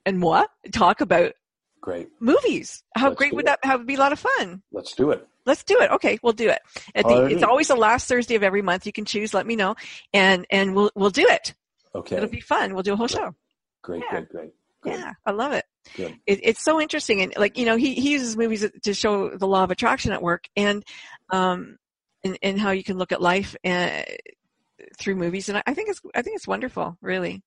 [0.06, 1.34] and what talk about
[1.82, 2.84] great movies?
[2.96, 3.48] How Let's great would it.
[3.48, 3.60] that?
[3.64, 4.64] How would be a lot of fun?
[4.72, 5.28] Let's do it.
[5.46, 5.92] Let's do it.
[5.92, 6.60] Okay, we'll do it.
[6.94, 8.86] The, it's always the last Thursday of every month.
[8.86, 9.34] You can choose.
[9.34, 9.76] Let me know,
[10.14, 11.54] and and we'll we'll do it.
[11.96, 12.18] Okay.
[12.18, 12.74] It'll be fun.
[12.74, 13.34] We'll do a whole show.
[13.82, 14.12] Great, yeah.
[14.12, 14.52] great, great,
[14.82, 15.00] great.
[15.00, 15.64] Yeah, I love it.
[15.96, 19.48] It, it's so interesting, and like you know, he he uses movies to show the
[19.48, 20.84] law of attraction at work, and
[21.30, 21.78] um,
[22.24, 26.02] and, how you can look at life and uh, through movies, and I think it's
[26.16, 27.44] I think it's wonderful, really.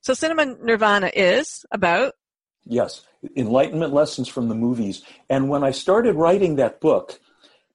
[0.00, 2.14] So, Cinema Nirvana is about
[2.64, 3.02] yes,
[3.36, 5.02] enlightenment lessons from the movies.
[5.28, 7.18] And when I started writing that book,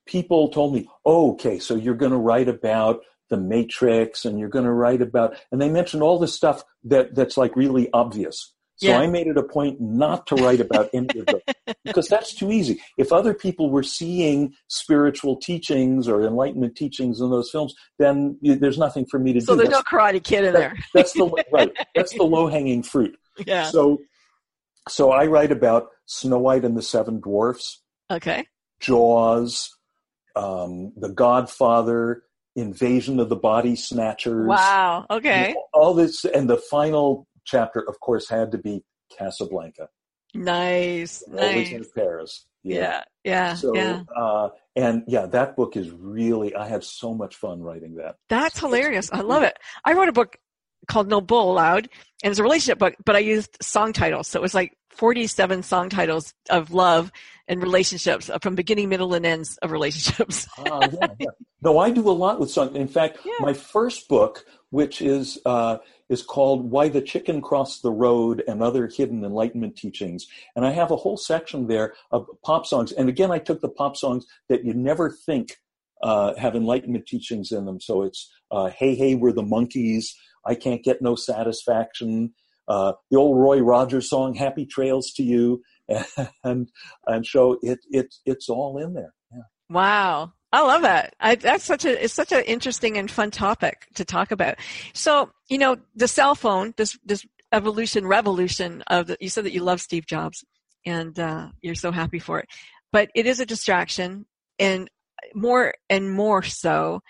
[0.06, 4.50] people told me, oh, okay, so you're going to write about the Matrix and you're
[4.50, 8.53] going to write about, and they mentioned all this stuff that, that's like really obvious.
[8.78, 9.00] So yeah.
[9.00, 11.40] I made it a point not to write about any of them
[11.86, 12.82] because that's too easy.
[12.98, 18.80] If other people were seeing spiritual teachings or enlightenment teachings in those films, then there's
[18.80, 19.52] nothing for me to so do.
[19.52, 20.78] So there's that's, no Karate Kid in that, there.
[20.94, 21.72] that's the right.
[21.96, 23.16] That's the low hanging fruit.
[23.46, 23.66] Yeah.
[23.66, 24.00] So,
[24.90, 27.82] so I write about Snow White and the Seven Dwarfs.
[28.12, 28.48] Okay.
[28.80, 29.70] Jaws,
[30.36, 32.24] um, The Godfather,
[32.56, 34.48] Invasion of the Body Snatchers.
[34.48, 35.06] Wow.
[35.10, 35.50] Okay.
[35.50, 38.84] You know, all this, and the final chapter, of course, had to be
[39.18, 39.90] Casablanca.
[40.34, 41.24] Nice.
[41.28, 41.72] Always nice.
[41.72, 42.46] in Paris.
[42.64, 42.78] Yeah.
[42.78, 43.04] Yeah.
[43.24, 43.56] Yeah.
[43.56, 44.04] So, yeah.
[44.16, 48.16] Uh, and yeah, that book is really, I had so much fun writing that.
[48.30, 49.12] That's hilarious.
[49.12, 49.58] I love it.
[49.86, 50.38] I wrote a book
[50.88, 51.90] called No Bull Allowed,
[52.24, 54.28] and it's a relationship book, but I used song titles.
[54.28, 57.12] So it was like 47 song titles of love
[57.48, 60.48] and relationships uh, from beginning, middle, and ends of relationships.
[60.58, 61.28] uh, yeah, yeah.
[61.62, 62.76] No, I do a lot with song.
[62.76, 63.34] In fact, yeah.
[63.40, 65.78] my first book, which is uh,
[66.14, 70.72] is called "Why the Chicken Crossed the Road and Other Hidden Enlightenment Teachings," and I
[70.72, 72.92] have a whole section there of pop songs.
[72.94, 75.58] And again, I took the pop songs that you never think
[76.04, 77.82] uh, have enlightenment teachings in them.
[77.82, 80.06] So it's uh, "Hey, hey, we're the Monkees."
[80.46, 82.34] I can't get no satisfaction.
[82.68, 85.62] Uh, the old Roy Rogers song "Happy Trails to You,"
[86.44, 86.70] and
[87.08, 89.14] and so it it it's all in there.
[89.32, 89.44] Yeah.
[89.70, 90.34] Wow.
[90.54, 91.16] I love that.
[91.20, 94.58] I, that's such a it's such an interesting and fun topic to talk about.
[94.94, 99.54] So you know the cell phone, this this evolution revolution of the, you said that
[99.54, 100.46] you love Steve Jobs
[100.86, 102.50] and uh, you're so happy for it,
[102.92, 104.28] but it is a distraction
[104.60, 104.92] and
[105.34, 107.02] more and more so.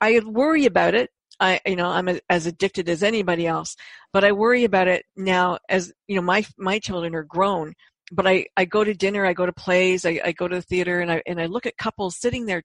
[0.00, 1.10] I worry about it.
[1.38, 3.76] I you know I'm a, as addicted as anybody else,
[4.12, 7.74] but I worry about it now as you know my my children are grown
[8.12, 10.62] but I, I go to dinner, I go to plays, I, I go to the
[10.62, 12.64] theater, and I and I look at couples sitting there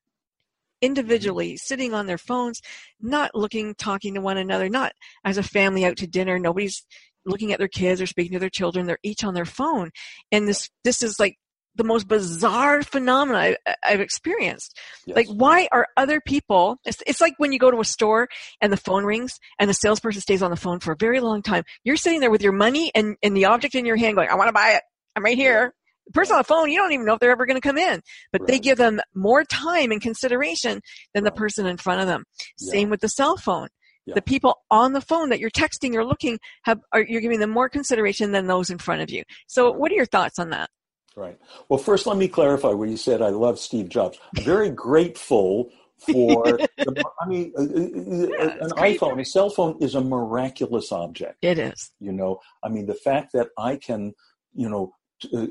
[0.86, 2.62] individually sitting on their phones,
[3.02, 6.38] not looking, talking to one another, not as a family out to dinner.
[6.38, 6.86] Nobody's
[7.26, 8.86] looking at their kids or speaking to their children.
[8.86, 9.90] They're each on their phone.
[10.32, 11.38] And this, this is like
[11.76, 14.78] the most bizarre phenomenon I, have experienced.
[15.06, 15.16] Yes.
[15.16, 16.78] Like, why are other people?
[16.86, 18.30] It's, it's, like when you go to a store
[18.62, 21.42] and the phone rings and the salesperson stays on the phone for a very long
[21.42, 21.64] time.
[21.84, 24.36] You're sitting there with your money and, and the object in your hand, going, "I
[24.36, 24.84] want to buy it.
[25.16, 25.74] I'm right here."
[26.06, 27.78] The person on the phone, you don't even know if they're ever going to come
[27.78, 28.02] in,
[28.32, 28.48] but right.
[28.48, 30.82] they give them more time and consideration
[31.14, 32.24] than the person in front of them.
[32.60, 32.72] Yeah.
[32.72, 33.68] Same with the cell phone.
[34.06, 34.14] Yeah.
[34.14, 37.50] The people on the phone that you're texting or looking have, are, you're giving them
[37.50, 39.24] more consideration than those in front of you.
[39.48, 40.70] So what are your thoughts on that?
[41.16, 41.40] Right.
[41.70, 44.20] Well, first, let me clarify where you said I love Steve Jobs.
[44.38, 46.44] I'm very grateful for,
[46.78, 50.92] the, I mean, uh, uh, uh yeah, an iPhone, a cell phone is a miraculous
[50.92, 51.38] object.
[51.42, 51.92] It is.
[52.00, 54.14] You know, I mean, the fact that I can,
[54.54, 54.94] you know,
[55.34, 55.48] uh,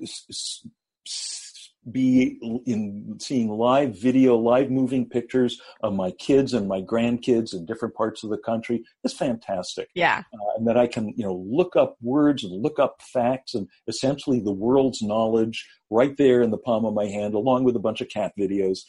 [1.90, 7.66] be in seeing live video, live moving pictures of my kids and my grandkids in
[7.66, 9.88] different parts of the country is fantastic.
[9.94, 10.22] Yeah.
[10.32, 13.68] Uh, and that I can, you know, look up words and look up facts and
[13.86, 17.80] essentially the world's knowledge right there in the palm of my hand, along with a
[17.80, 18.80] bunch of cat videos.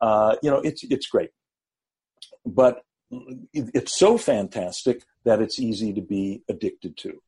[0.00, 1.30] Uh, you know, it's, it's great.
[2.46, 2.82] But
[3.52, 7.20] it's so fantastic that it's easy to be addicted to.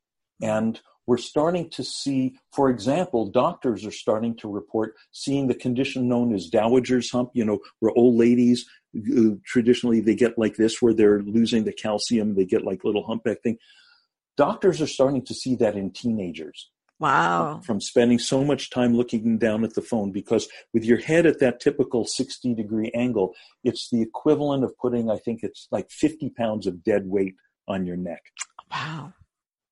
[0.42, 0.80] And
[1.10, 6.32] we're starting to see, for example, doctors are starting to report seeing the condition known
[6.32, 8.64] as dowager's hump, you know, where old ladies
[9.44, 13.42] traditionally they get like this, where they're losing the calcium, they get like little humpback
[13.42, 13.58] thing.
[14.36, 16.70] Doctors are starting to see that in teenagers.
[17.00, 17.60] Wow.
[17.64, 21.40] From spending so much time looking down at the phone because with your head at
[21.40, 23.34] that typical 60 degree angle,
[23.64, 27.34] it's the equivalent of putting, I think it's like 50 pounds of dead weight
[27.66, 28.22] on your neck.
[28.70, 29.12] Wow.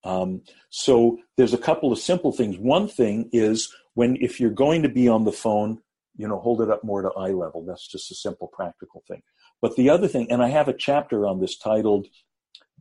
[0.04, 2.56] Um, so there's a couple of simple things.
[2.58, 5.78] One thing is when if you're going to be on the phone,
[6.16, 7.64] you know, hold it up more to eye level.
[7.64, 9.22] That's just a simple practical thing.
[9.60, 12.06] But the other thing, and I have a chapter on this titled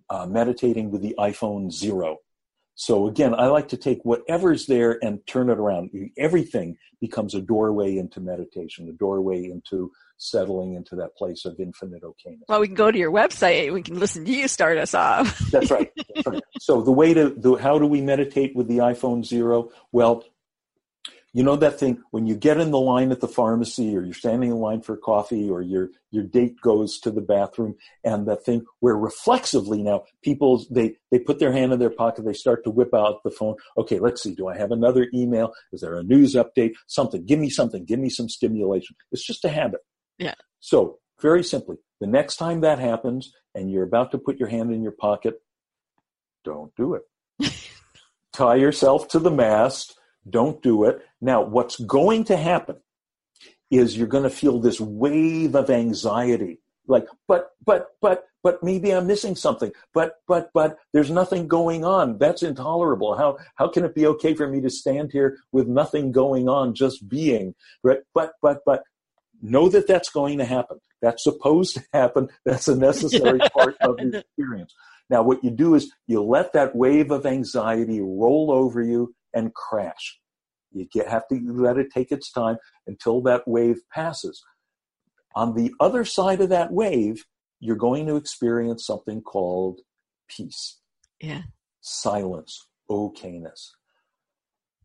[0.09, 2.17] uh, "Meditating with the iPhone Zero."
[2.75, 5.89] So again, I like to take whatever's there and turn it around.
[6.15, 12.03] Everything becomes a doorway into meditation, a doorway into settling into that place of infinite
[12.03, 12.41] okayness.
[12.47, 13.73] Well, we can go to your website.
[13.73, 15.37] We can listen to you start us off.
[15.51, 15.91] That's right.
[16.15, 16.43] That's right.
[16.59, 19.69] So the way to, the, how do we meditate with the iPhone Zero?
[19.91, 20.23] Well,
[21.37, 24.13] you know that thing when you get in the line at the pharmacy or you're
[24.15, 28.43] standing in line for coffee or your your date goes to the bathroom and that
[28.43, 32.63] thing where reflexively now people they they put their hand in their pocket they start
[32.63, 35.95] to whip out the phone okay let's see do i have another email is there
[35.95, 39.81] a news update something give me something give me some stimulation it's just a habit
[40.17, 44.49] yeah so very simply the next time that happens and you're about to put your
[44.49, 45.41] hand in your pocket
[46.43, 47.03] don't do it
[48.33, 49.97] tie yourself to the mast
[50.29, 51.01] don't do it.
[51.21, 52.77] Now, what's going to happen
[53.69, 56.59] is you're going to feel this wave of anxiety.
[56.87, 59.71] Like, but, but, but, but maybe I'm missing something.
[59.93, 62.17] But, but, but there's nothing going on.
[62.17, 63.17] That's intolerable.
[63.17, 66.73] How, how can it be okay for me to stand here with nothing going on,
[66.73, 67.55] just being?
[67.83, 67.99] Right?
[68.13, 68.83] But, but, but
[69.41, 70.79] know that that's going to happen.
[71.01, 72.29] That's supposed to happen.
[72.45, 74.73] That's a necessary part of the experience.
[75.09, 79.53] Now, what you do is you let that wave of anxiety roll over you and
[79.53, 80.19] crash.
[80.71, 82.57] You get, have to let it take its time
[82.87, 84.43] until that wave passes.
[85.35, 87.23] On the other side of that wave,
[87.59, 89.79] you're going to experience something called
[90.27, 90.79] peace.
[91.21, 91.43] Yeah.
[91.81, 93.69] Silence, okayness.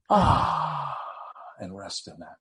[0.09, 0.95] Ah,
[1.59, 2.37] and rest in that.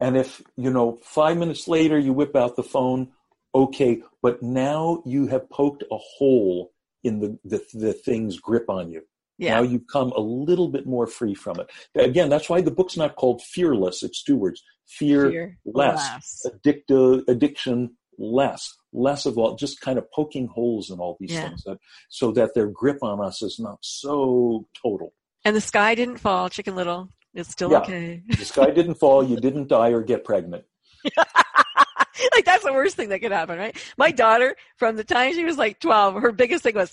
[0.00, 3.08] And if, you know, five minutes later you whip out the phone,
[3.54, 6.72] okay, but now you have poked a hole
[7.04, 9.02] in the, the, the thing's grip on you.
[9.38, 9.54] Yeah.
[9.54, 11.70] Now you've come a little bit more free from it.
[11.94, 14.02] Again, that's why the book's not called Fearless.
[14.02, 14.62] It's two words.
[14.86, 15.96] Fear, Fear less.
[15.96, 16.46] less.
[16.46, 18.74] Addictive, addiction less.
[18.92, 21.48] Less of all, just kind of poking holes in all these yeah.
[21.48, 21.78] things that,
[22.08, 25.14] so that their grip on us is not so total.
[25.44, 27.08] And the sky didn't fall, Chicken Little.
[27.34, 27.78] It's still yeah.
[27.78, 28.22] okay.
[28.28, 29.22] the sky didn't fall.
[29.22, 30.64] You didn't die or get pregnant.
[31.16, 33.76] like that's the worst thing that could happen, right?
[33.96, 36.92] My daughter, from the time she was like 12, her biggest thing was,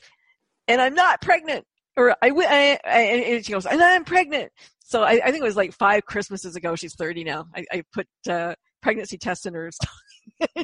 [0.67, 1.65] and I'm not pregnant.
[1.95, 4.51] Or I, I, I and she goes, and I'm pregnant.
[4.83, 6.75] So I, I think it was like five Christmases ago.
[6.75, 7.47] She's 30 now.
[7.55, 9.71] I, I put uh, pregnancy tests in her.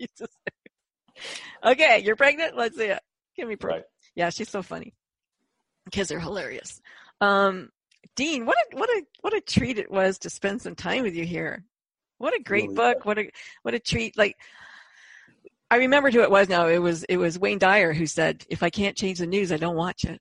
[0.00, 0.38] Just-
[1.64, 2.56] okay, you're pregnant.
[2.56, 3.00] Let's see it.
[3.36, 3.72] Give me proof.
[3.72, 3.84] Right.
[4.14, 4.94] Yeah, she's so funny
[5.84, 6.80] because they're hilarious.
[7.20, 7.70] Um,
[8.16, 11.14] Dean, what a what a what a treat it was to spend some time with
[11.14, 11.64] you here.
[12.18, 13.04] What a great Really book.
[13.04, 13.30] What a
[13.62, 14.16] what a treat.
[14.18, 14.36] Like
[15.70, 16.66] I remembered who it was now.
[16.66, 19.56] It was it was Wayne Dyer who said, "If I can't change the news, I
[19.56, 20.20] don't watch it."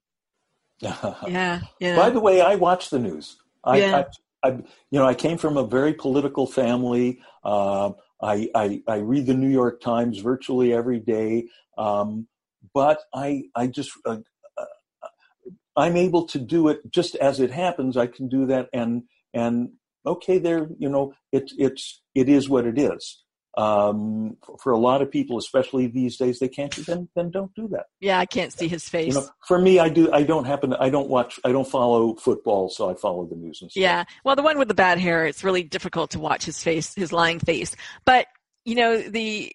[1.28, 1.96] Yeah, yeah.
[1.96, 3.38] By the way, I watch the news.
[3.66, 4.04] I, Yeah.
[4.44, 4.66] I, I, you
[5.00, 7.20] know, I came from a very political family.
[7.44, 12.28] Um I, I, I read the New York Times virtually every day, um,
[12.74, 14.18] but I, I just, uh, uh,
[15.80, 17.98] I'm able to do it just as it happens.
[17.98, 19.04] I can do that, and
[19.34, 19.72] and
[20.06, 23.24] okay, there, you know, it's it's it is what it is.
[23.58, 26.74] Um, for, a lot of people, especially these days, they can't.
[26.86, 27.88] Then then don't do that.
[28.00, 29.14] yeah, I can't see his face.
[29.14, 30.12] You know, for me, I do.
[30.14, 30.70] I don't happen.
[30.70, 31.40] To, I don't watch.
[31.44, 33.82] I don't follow football, so I follow the news and stuff.
[33.82, 34.04] Yeah.
[34.24, 37.12] Well, the one with the bad hair, it's really difficult to watch his face, his
[37.12, 37.76] lying face.
[38.06, 38.28] But,
[38.66, 39.54] you know, the,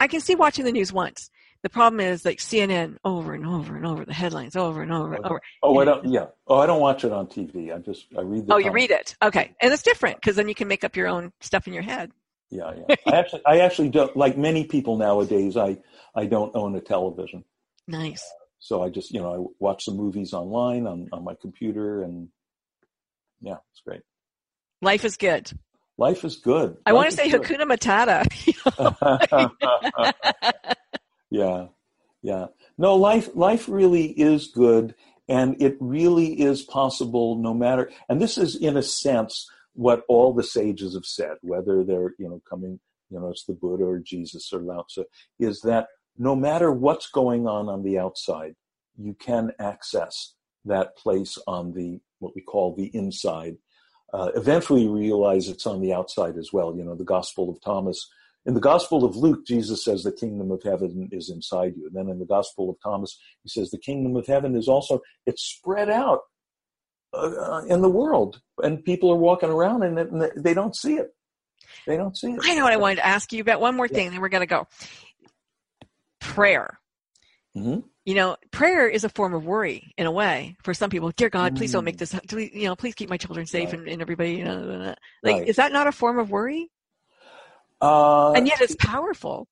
[0.00, 1.30] I can see watching the news once.
[1.62, 5.14] The problem is like CNN over and over and over, the headlines over and over
[5.14, 5.40] and oh, over.
[5.62, 6.04] Oh, I don't.
[6.06, 6.26] Yeah.
[6.48, 7.72] Oh, I don't watch it on TV.
[7.72, 8.46] I just I read.
[8.46, 9.14] The Oh, you read it.
[9.22, 9.54] Okay.
[9.60, 12.10] And it's different because then you can make up your own stuff in your head.
[12.50, 12.96] Yeah, yeah.
[13.06, 14.14] I actually, I actually don't.
[14.16, 15.78] Like many people nowadays, I
[16.14, 17.44] I don't own a television,
[17.86, 18.28] Nice.
[18.58, 22.28] so I just you know I watch the movies online on on my computer, and
[23.40, 24.02] yeah, it's great.
[24.82, 25.50] Life is good.
[25.96, 26.76] Life is good.
[26.84, 27.42] I want to say good.
[27.42, 28.26] Hakuna Matata.
[31.32, 31.66] yeah,
[32.20, 32.46] yeah.
[32.76, 34.94] No, life life really is good,
[35.28, 37.36] and it really is possible.
[37.36, 41.84] No matter, and this is in a sense what all the sages have said, whether
[41.84, 42.78] they're you know coming,
[43.10, 45.04] you know, it's the Buddha or Jesus or Lao Tzu,
[45.40, 45.86] is that
[46.18, 48.54] no matter what's going on on the outside,
[48.98, 50.34] you can access
[50.66, 53.56] that place on the what we call the inside.
[54.12, 56.76] Uh, eventually, you realize it's on the outside as well.
[56.76, 58.06] You know, the Gospel of Thomas
[58.44, 61.86] in the Gospel of Luke, Jesus says the kingdom of heaven is inside you.
[61.86, 65.00] And then in the Gospel of Thomas, he says the kingdom of heaven is also,
[65.26, 66.20] it's spread out
[67.14, 68.40] uh, in the world.
[68.62, 71.14] And people are walking around and, and they don't see it.
[71.86, 72.40] They don't see it.
[72.42, 73.60] I know what I wanted to ask you about.
[73.60, 74.66] One more thing, then we're going to go.
[76.20, 76.78] Prayer.
[77.56, 77.84] Mhm.
[78.04, 81.12] You know, prayer is a form of worry in a way for some people.
[81.12, 82.12] Dear God, please don't make this.
[82.32, 83.78] You know, please keep my children safe Right.
[83.78, 84.32] and, and everybody.
[84.32, 85.48] You know, like Right.
[85.48, 86.68] is that not a form of worry?
[87.82, 89.48] Uh, And yet it's powerful.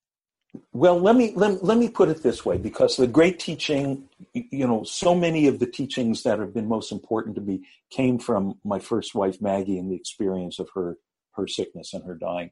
[0.73, 4.67] Well, let me let, let me put it this way, because the great teaching, you
[4.67, 8.59] know, so many of the teachings that have been most important to me came from
[8.63, 10.97] my first wife Maggie and the experience of her
[11.35, 12.51] her sickness and her dying.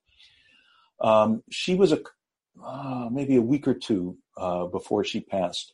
[1.01, 1.99] Um, she was a
[2.63, 5.73] uh, maybe a week or two uh, before she passed,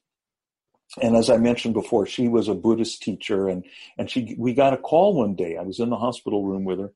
[1.01, 3.63] and as I mentioned before, she was a Buddhist teacher, and
[3.99, 5.57] and she we got a call one day.
[5.57, 6.91] I was in the hospital room with her.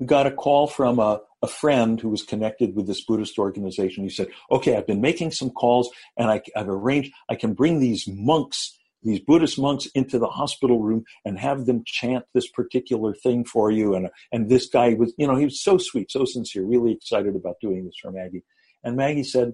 [0.00, 4.02] We got a call from a, a friend who was connected with this Buddhist organization.
[4.02, 7.12] He said, "Okay, I've been making some calls, and I, I've arranged.
[7.28, 11.82] I can bring these monks, these Buddhist monks, into the hospital room and have them
[11.84, 15.62] chant this particular thing for you." And and this guy was, you know, he was
[15.62, 18.42] so sweet, so sincere, really excited about doing this for Maggie.
[18.82, 19.52] And Maggie said,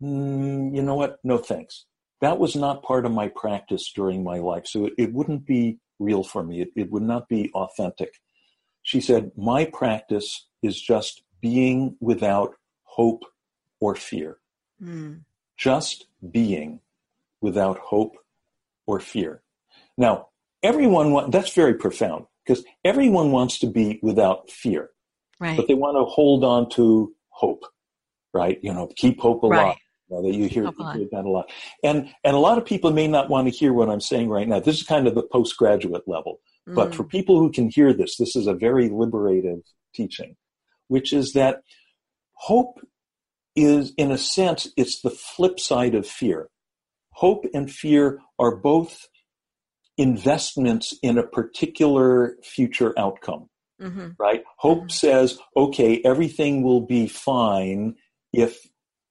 [0.00, 1.18] mm, "You know what?
[1.24, 1.84] No thanks.
[2.20, 5.78] That was not part of my practice during my life, so it, it wouldn't be
[5.98, 6.62] real for me.
[6.62, 8.12] It, it would not be authentic."
[8.84, 12.54] She said, My practice is just being without
[12.84, 13.24] hope
[13.80, 14.38] or fear.
[14.80, 15.22] Mm.
[15.56, 16.80] Just being
[17.40, 18.16] without hope
[18.86, 19.42] or fear.
[19.98, 20.28] Now,
[20.62, 24.90] everyone, wa- that's very profound because everyone wants to be without fear,
[25.40, 25.56] Right.
[25.56, 27.64] but they want to hold on to hope,
[28.32, 28.58] right?
[28.62, 29.58] You know, keep hope alive.
[29.58, 29.76] Right.
[30.10, 31.50] You know, that you hear, you hear that a lot.
[31.82, 34.46] And, and a lot of people may not want to hear what I'm saying right
[34.46, 34.60] now.
[34.60, 36.40] This is kind of the postgraduate level.
[36.66, 36.94] But Mm.
[36.94, 39.60] for people who can hear this, this is a very liberative
[39.94, 40.36] teaching,
[40.88, 41.62] which is that
[42.32, 42.80] hope
[43.54, 46.48] is, in a sense, it's the flip side of fear.
[47.12, 49.08] Hope and fear are both
[49.96, 53.48] investments in a particular future outcome,
[53.78, 54.42] hmm right?
[54.56, 54.92] Hope Mhm.
[54.92, 57.96] says, okay, everything will be fine
[58.32, 58.68] if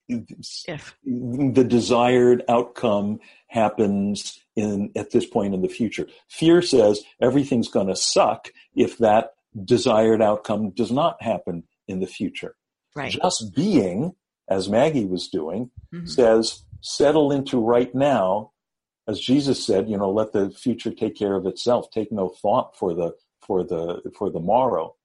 [0.10, 0.98] If.
[1.06, 6.08] the desired outcome happens in at this point in the future.
[6.30, 9.32] Fear says everything's going to suck if that
[9.64, 12.56] desired outcome does not happen in the future.
[12.96, 13.12] Right.
[13.12, 14.14] Just being,
[14.48, 16.10] as Maggie was doing, Mhm.
[16.10, 18.52] says settle into right now.
[19.08, 21.90] As Jesus said, you know, let the future take care of itself.
[21.92, 24.96] Take no thought for the for the for the morrow,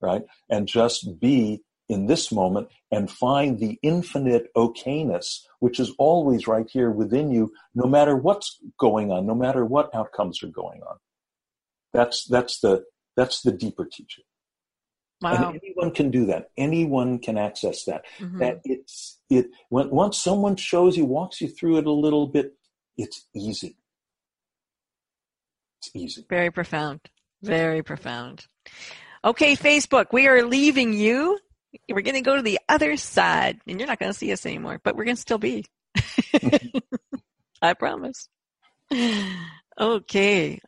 [0.00, 0.22] right?
[0.48, 6.68] And just be in this moment and find the infinite okayness, which is always right
[6.70, 10.96] here within you, no matter what's going on, no matter what outcomes are going on.
[11.92, 12.84] That's, that's the,
[13.16, 14.24] that's the deeper teaching.
[15.20, 15.50] Wow.
[15.50, 16.50] And anyone can do that.
[16.56, 18.04] Anyone can access that.
[18.18, 18.38] Mhm.
[18.38, 22.54] That it's it when once someone shows you, walks you through it a little bit,
[22.96, 23.76] it's easy.
[25.80, 26.24] It's easy.
[26.30, 27.00] Very profound.
[27.42, 28.46] Very profound.
[29.22, 31.38] Okay, Facebook, we are leaving you.
[31.88, 34.46] We're going to go to the other side, and you're not going to see us
[34.46, 35.66] anymore, but we're going to still be.
[37.62, 38.28] I promise.
[39.80, 40.60] Okay.